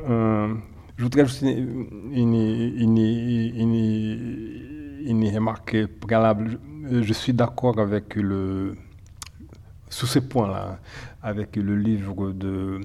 [0.07, 6.59] je voudrais juste une, une, une une remarque préalable.
[6.91, 8.77] Je suis d'accord avec le,
[9.89, 10.79] sous ces points-là,
[11.23, 12.81] avec le livre de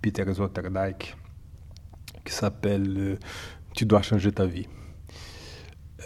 [0.00, 1.16] Peter Sloterdijk
[2.24, 3.16] qui s'appelle euh,
[3.74, 4.66] Tu dois changer ta vie,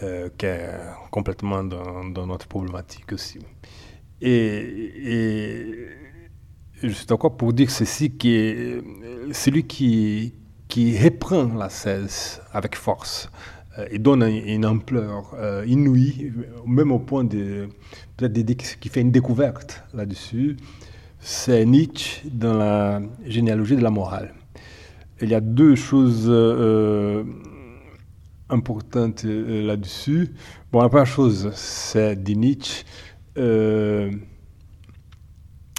[0.03, 0.75] euh, qui est
[1.11, 3.39] complètement dans, notre problématique aussi.
[4.21, 5.89] Et,
[6.81, 8.83] je suis d'accord pour dire ceci, qui est
[9.33, 10.35] celui qui,
[10.69, 13.31] qui reprend la cesse avec force,
[13.91, 16.33] et euh, donne une ampleur euh, inouïe,
[16.67, 17.69] même au point de
[18.17, 20.57] peut-être qui fait une découverte là-dessus,
[21.21, 24.35] c'est Nietzsche dans la généalogie de la morale.
[25.21, 27.25] Il y a deux choses euh,
[28.49, 30.29] importantes là-dessus.
[30.71, 32.85] Bon, la première chose, c'est de Nietzsche,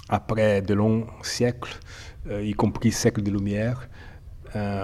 [0.08, 1.78] après de longs siècles,
[2.42, 3.88] y compris siècle de Lumière,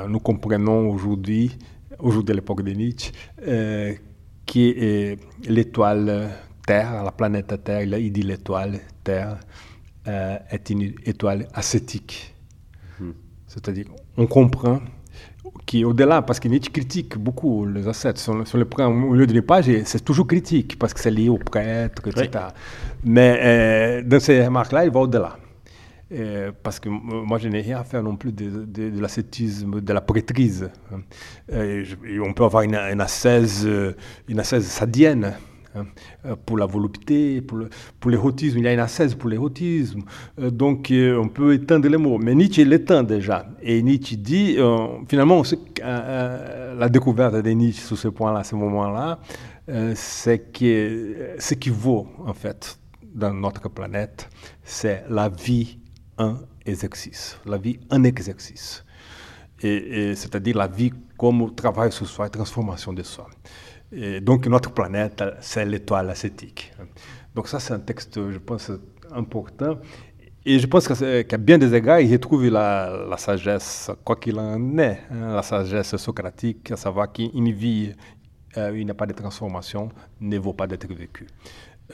[0.08, 1.56] nous comprenons aujourd'hui
[1.98, 3.12] aujourd'hui à l'époque de Nietzsche,
[3.46, 3.94] euh,
[4.54, 5.18] est
[5.48, 6.30] l'étoile
[6.66, 9.38] Terre, la planète Terre, il dit l'étoile Terre
[10.08, 12.34] euh, est une étoile ascétique.
[12.98, 13.10] Hmm.
[13.46, 14.80] C'est-à-dire, on comprend
[15.66, 19.66] qu'au-delà, parce que Nietzsche critique beaucoup les ascètes, sur, sur le au lieu d'une page,
[19.84, 22.44] c'est toujours critique, parce que c'est lié aux prêtres, etc.
[23.04, 25.38] Mais euh, dans ces remarques-là, il va au-delà.
[26.12, 29.92] Euh, parce que moi, je n'ai rien à faire non plus de, de, l'ascétisme, de
[29.92, 30.70] la prêtrise.
[31.52, 31.84] Euh,
[32.24, 33.68] on peut avoir une, une ascèse,
[34.28, 35.34] une ascèse sadienne
[36.44, 38.58] pour la volupté, pour, l'érotisme.
[38.58, 40.00] Il y a une ascèse pour l'érotisme.
[40.38, 42.18] donc, on peut étendre les mots.
[42.18, 43.46] Mais Nietzsche l'étend déjà.
[43.62, 44.56] Et Nietzsche dit,
[45.08, 45.42] finalement,
[45.82, 49.18] la découverte de Nietzsche sur ce point-là, ce moment-là,
[49.94, 52.78] c'est que ce qui vaut, en fait,
[53.16, 54.28] dans notre planète,
[54.62, 55.78] c'est la vie
[56.18, 58.84] un exercice, la vie un exercice.
[59.62, 63.26] Et, c'est-à-dire la vie comme travail sur soi transformation de soi.
[63.92, 66.72] Et donc notre planète, c'est l'étoile ascétique.
[67.34, 68.72] Donc ça, c'est un texte, je pense,
[69.12, 69.78] important.
[70.48, 75.00] Et je pense qu'à bien des égards, il retrouve la, sagesse, quoi qu'il en est,
[75.10, 77.92] hein, la sagesse socratique, à savoir qu'une vie,
[78.56, 79.88] euh, il n'y a pas de transformation,
[80.20, 81.26] ne vaut pas d'être vécue.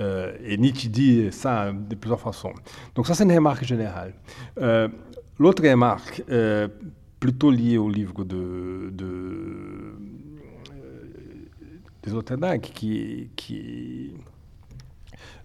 [0.01, 2.53] Euh, et Nietzsche dit ça de plusieurs façons.
[2.95, 4.13] Donc ça, c'est une remarque générale.
[4.59, 4.89] Euh,
[5.39, 6.23] l'autre remarque,
[7.19, 8.93] plutôt liée au livre de
[12.03, 14.13] des auteurs qui, qui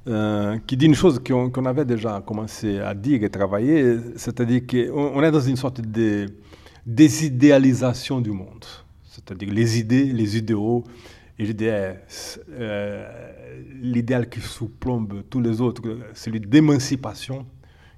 [0.08, 5.12] euh, qui dit une chose qu'on avait déjà commencé à dire et travailler, c'est-à-dire qu'on
[5.16, 6.28] on est dans une sorte de
[6.86, 8.64] désidéalisation du monde.
[9.04, 10.86] C'est-à-dire les idées, les idéaux,
[11.38, 11.98] et l'idéal
[12.52, 15.84] euh, qui surplombe tous les autres,
[16.14, 17.46] celui d'émancipation,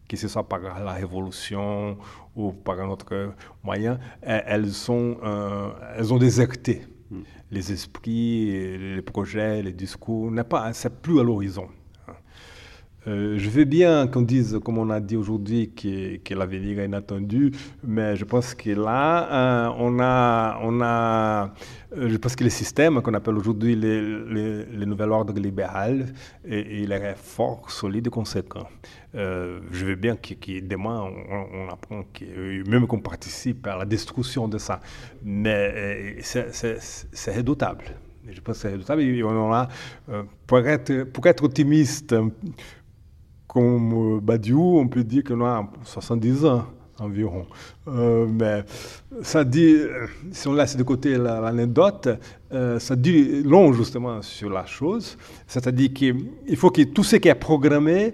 [0.07, 1.95] que ce soit par la révolution
[2.35, 3.33] ou par un autre
[3.63, 6.81] moyen, elles, sont, euh, elles ont déserté.
[7.51, 11.67] Les esprits, les projets, les discours, n'est pas, plus à l'horizon.
[13.07, 16.85] Euh, je veux bien qu'on dise, comme on a dit aujourd'hui, que, que l'avenir est
[16.85, 17.51] inattendu,
[17.83, 21.53] mais je pense que là, euh, on a, on a,
[21.95, 26.07] euh, je pense que le système qu'on appelle aujourd'hui le, le, nouvel ordre libéral,
[26.45, 28.67] il est fort, solide et conséquent.
[29.13, 34.57] je veux bien que, demain, on, apprend que, même qu'on participe à la destruction de
[34.57, 34.81] ça,
[35.23, 37.85] mais c'est redoutable.
[38.31, 39.01] Je pense que c'est redoutable.
[39.01, 39.67] Et on a,
[40.45, 42.13] pour, être, pour être optimiste,
[43.49, 46.65] comme euh, Badiou, on peut dire qu'on a 70 ans
[46.99, 47.47] environ.
[47.87, 48.63] Euh, mais
[49.23, 49.77] ça dit,
[50.31, 52.09] si on laisse de côté l'anecdote,
[52.51, 55.17] euh, ça dit long justement sur la chose.
[55.47, 58.13] C'est-à-dire qu'il faut que tout ce qui est programmé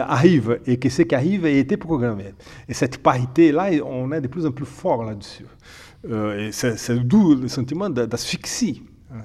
[0.00, 2.34] arrive et que ce qui arrive ait été programmé.
[2.68, 5.46] Et cette parité-là, on est de plus en plus fort là-dessus.
[6.10, 8.82] et c'est d'où le sentiment d'asphyxie.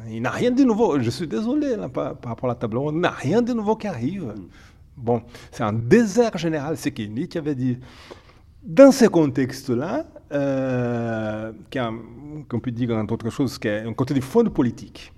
[0.09, 0.99] Il n'y a rien de nouveau.
[0.99, 2.77] Je suis désolé par, par, rapport à la table.
[2.77, 4.33] On n'a rien de nouveau qui arrive.
[5.01, 7.77] Bon, c'est un désert général, c'est ce Nietzsche avait dit.
[8.61, 11.53] Dans ce contexte-là, euh,
[12.49, 15.13] qu'on peut dire entre autres choses, un côté de fond politique.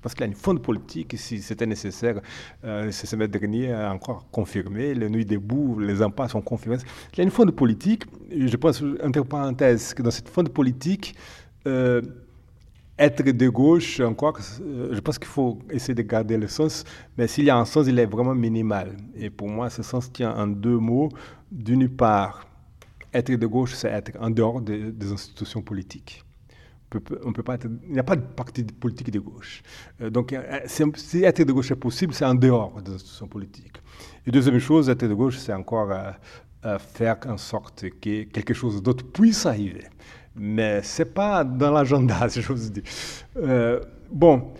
[0.00, 2.22] Parce qu'il y a une fond politique, si c'était nécessaire,
[2.64, 6.78] euh, ce semestre dernier encore confirmé, les nuits debout, les impasses sont confirmées.
[7.12, 11.14] Il y a une fond politique, je pense, entre parenthèses, que dans cette fond politique,
[11.66, 12.00] euh,
[13.00, 16.84] être de gauche, encore, euh, je pense qu'il faut essayer de garder le sens,
[17.16, 18.94] mais s'il y a un sens, il est vraiment minimal.
[19.16, 21.08] Et pour moi, ce sens tient en deux mots.
[21.50, 22.46] D'une part,
[23.14, 26.22] être de gauche, c'est être en dehors des, institutions politiques.
[27.24, 29.62] On peut pas être, il n'y a pas de parti politique de gauche.
[30.02, 33.76] Euh, donc, euh, si être de gauche est possible, c'est en dehors des institutions politiques.
[34.26, 35.90] Et deuxième chose, être de gauche, c'est encore
[36.78, 39.86] faire en sorte que quelque chose d'autre puisse arriver
[40.34, 42.82] mais ce n'est pas dans l'agenda, si j'ose dire.
[43.36, 44.52] Euh, bon,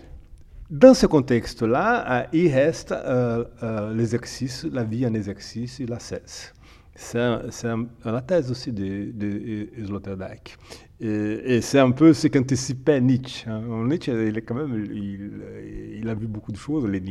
[0.69, 6.53] dans ce contexte-là, euh, il reste euh, l'exercice, la vie en exercice et la thèse.
[6.93, 10.57] C'est la thèse aussi de, de, Sloterdijk.
[10.99, 13.49] Et, c'est un peu ce qu'anticipait Nietzsche.
[13.49, 13.63] Hein.
[13.87, 17.01] Nietzsche, il, est quand même, il, a vu beaucoup de choses, le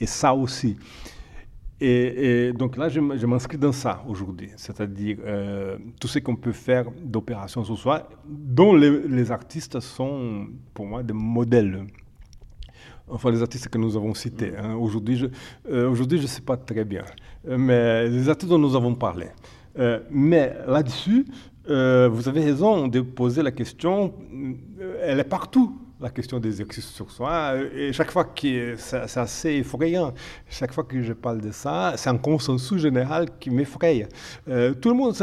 [0.00, 0.76] et ça aussi.
[1.84, 6.84] Et, donc là, je, m'inscris dans ça aujourd'hui, c'est-à-dire euh, tout ce qu'on peut faire
[7.02, 11.84] d'opérations ce soir, dont les, artistes sont pour moi des modèles.
[13.08, 14.52] Enfin, les artistes que nous avons cités.
[14.56, 14.76] Hein.
[14.76, 17.02] Aujourd'hui, je ne euh, je sais pas très bien,
[17.44, 19.26] mais les artistes dont nous avons parlé.
[19.76, 21.26] Euh, mais là-dessus,
[21.66, 24.14] vous avez raison de poser la question,
[25.02, 27.54] elle est partout la question des exercices sur soi.
[27.74, 30.12] Et chaque fois que c'est assez effrayant,
[30.50, 34.08] chaque fois que je parle de ça, c'est un consensus général qui m'effraie.
[34.48, 35.14] Euh, tout le monde,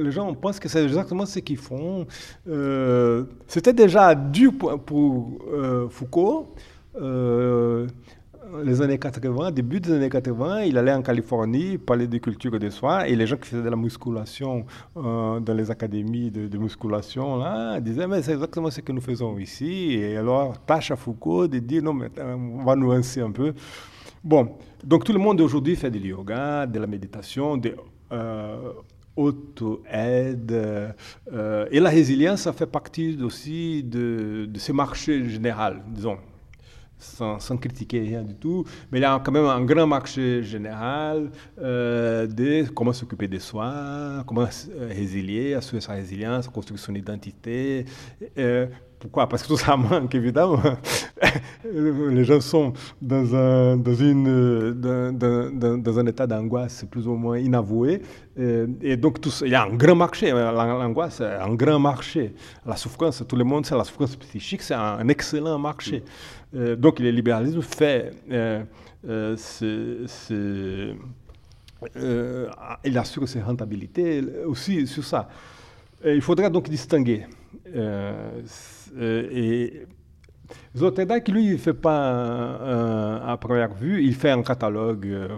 [0.00, 2.06] les gens pensent que c'est exactement ce qu'ils font.
[2.48, 4.52] Euh, c'était déjà dur
[4.84, 6.54] pour, euh, Foucault
[8.62, 12.70] les années 80, début des années 80, il allait en Californie parler de culture de
[12.70, 14.64] soi et les gens qui faisaient de la musculation
[14.96, 19.38] euh, dans les académies de, musculation là, disaient mais c'est exactement ce que nous faisons
[19.38, 19.94] ici.
[19.94, 23.52] Et alors, tâche à Foucault de dire non, mais on va nuancer un peu.
[24.22, 27.74] Bon, donc tout le monde aujourd'hui fait du yoga, de la méditation, de
[28.12, 28.72] euh,
[29.16, 30.52] auto-aide.
[31.32, 36.18] Euh, et la résilience, ça fait partie aussi de ce marché général, disons
[37.04, 41.30] sans, critiquer rien du tout, mais il y a quand même un grand marché général
[41.60, 47.84] euh, de comment s'occuper de soi, comment euh, résilier, assurer sa résilience, construire son identité.
[48.38, 48.66] Euh,
[49.04, 49.28] pourquoi?
[49.28, 50.62] Parce que tout ça manque, évidemment.
[51.74, 57.38] Les gens sont dans un, dans une, dans, dans, un état d'angoisse plus ou moins
[57.38, 58.00] inavoué.
[58.80, 60.30] Et, donc, tout, il y a un grand marché.
[60.30, 62.34] L'angoisse, un grand marché.
[62.64, 66.02] La souffrance, tout le monde sait, la souffrance psychique, c'est un, excellent marché.
[66.54, 68.10] donc, le libéralisme fait.
[68.32, 68.62] Euh,
[71.96, 72.48] euh,
[72.82, 75.28] il assure ses rentabilités aussi sur ça.
[76.02, 77.26] il faudra donc distinguer
[77.74, 78.42] euh, euh,
[79.00, 79.86] et
[80.76, 85.28] Zoteda, qui lui, ne fait pas à première vue, il fait un catalogue euh,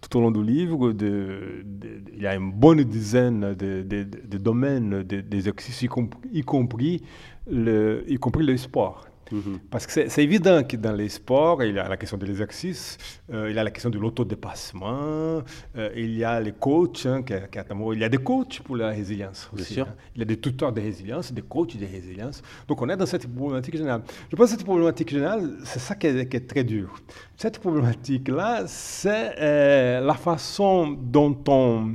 [0.00, 0.92] tout au long du livre.
[0.92, 5.88] Il y a une bonne dizaine de, domaines d'exercices, y,
[6.32, 7.02] y, compris
[7.46, 9.06] le, y compris le sport.
[9.32, 9.60] Mhm.
[9.70, 12.98] Parce que c'est évident que dans les sports, il y a la question de l'exercice,
[13.32, 15.42] euh, il y a la question de l'autodépassement,
[15.76, 19.50] euh, il y a les coachs, hein, il y a des coachs pour la résilience
[19.52, 19.80] aussi.
[19.80, 19.88] Hein.
[20.14, 22.42] Il y a des tuteurs de résilience, des coachs de résilience.
[22.68, 24.02] Donc on est dans cette problématique générale.
[24.30, 26.94] Je pense que cette problématique générale, c'est ça qui est, très dur.
[27.36, 31.94] Cette problématique-là, c'est euh, la façon dont on,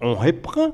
[0.00, 0.72] on reprend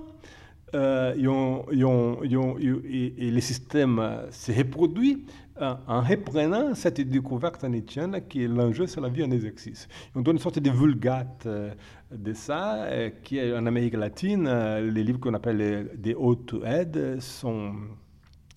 [2.87, 5.19] et, les systèmes se reproduisent
[5.61, 9.89] en reprenant cette découverte nietzschienne qui est l'enjeu, c'est la vie en exercice.
[10.15, 11.73] On donne une sorte de vulgate euh,
[12.11, 16.55] de ça, euh, qui est en Amérique latine, euh, les livres qu'on appelle des hautes
[16.65, 17.73] aides sont,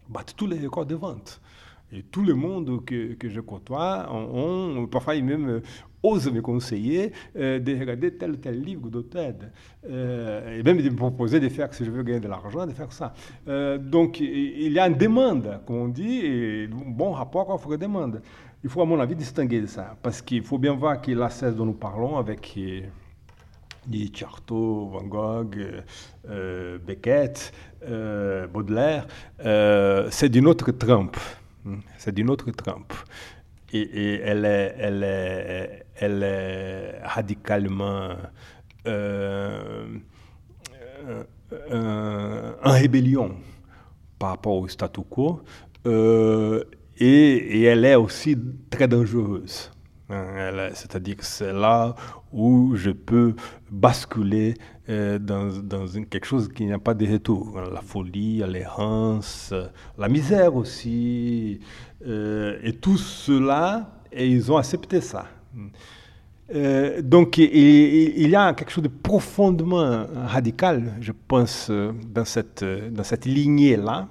[0.09, 1.39] battent tous les records de vente.
[1.91, 5.61] Et tout le monde que, que je côtoie, on, parfois ils même
[6.03, 9.51] ose me conseiller euh, de regarder tel ou tel livre d'Oted,
[9.89, 12.73] euh, et même de me proposer de faire, si je veux gagner de l'argent, de
[12.73, 13.13] faire ça.
[13.47, 18.21] Euh, donc il y a une demande, comme on dit, et un bon rapport offre-demande.
[18.63, 21.55] Il faut, à mon avis, distinguer ça, parce qu'il faut bien voir que la cesse
[21.55, 22.57] dont nous parlons avec
[23.85, 25.55] dit Chartot, Van Gogh,
[26.85, 27.53] Beckett,
[28.51, 29.07] Baudelaire,
[30.09, 31.17] c'est d'une autre trempe.
[31.97, 32.93] C'est d'une autre trempe
[33.73, 34.45] et, elle,
[35.03, 35.85] est,
[37.03, 38.09] radicalement
[38.87, 39.87] euh,
[41.71, 43.35] euh, en rébellion
[44.19, 45.41] par rapport au statu quo
[45.85, 46.63] euh,
[46.97, 48.37] et, elle est aussi
[48.69, 49.71] très dangereuse.
[50.09, 51.95] Hein, c'est-à-dire que c'est là
[52.31, 53.35] où je peux
[53.69, 54.55] basculer
[54.87, 57.59] dans, dans quelque chose qui n'a pas de retour.
[57.73, 59.53] La folie, l'errance,
[59.97, 61.59] la misère aussi,
[62.05, 65.25] euh, et tout cela, et ils ont accepté ça.
[66.53, 73.03] Euh, donc il, y a quelque chose de profondément radical, je pense, dans cette, dans
[73.03, 74.07] cette lignée-là,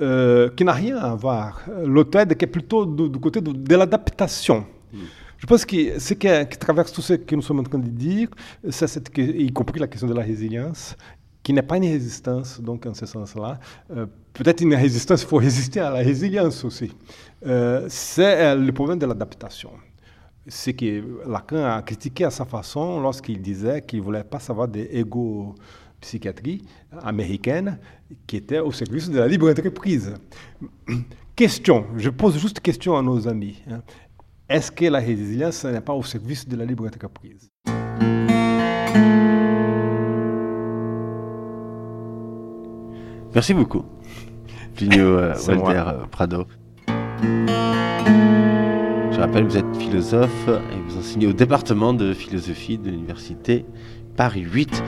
[0.00, 1.62] euh, qui n'a rien à voir.
[1.84, 4.66] L'auteur qui est plutôt du, côté de, l'adaptation.
[4.92, 4.98] Mm.
[5.38, 7.88] Je pense que ce qui, qui, traverse tout ce que nous sommes en train de
[7.88, 8.28] dire,
[8.68, 10.96] c'est y compris la question de la résilience,
[11.42, 13.58] qui n'est pas une résistance, donc en ce sens-là.
[13.90, 16.92] Euh, peut-être une résistance, il faut résister à la résilience aussi.
[17.46, 19.70] Euh, c'est le problème de l'adaptation.
[20.48, 24.68] Ce que Lacan a critiqué à sa façon lorsqu'il disait qu'il ne voulait pas savoir
[24.68, 24.88] des
[26.14, 26.62] égo-psychiatries
[27.02, 27.78] américaines
[28.26, 30.14] qui étaient au service de la libre entreprise.
[31.34, 33.62] Question, je pose juste question à nos amis.
[33.70, 33.82] Hein.
[34.48, 37.50] Est-ce que la résilience n'est pas au service de la libre entreprise?
[43.34, 43.84] Merci beaucoup,
[44.74, 46.46] Plinio euh, Walter euh, Prado.
[49.12, 53.66] Je rappelle, vous êtes philosophe et vous enseignez au département de philosophie de l'université
[54.16, 54.82] Paris 8.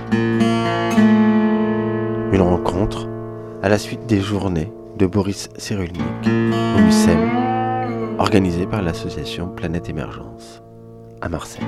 [2.32, 3.06] Une rencontre
[3.62, 10.62] à la suite des journées de Boris Cyrulnik au MUSEM, organisée par l'association Planète Émergence
[11.20, 11.66] à Marseille.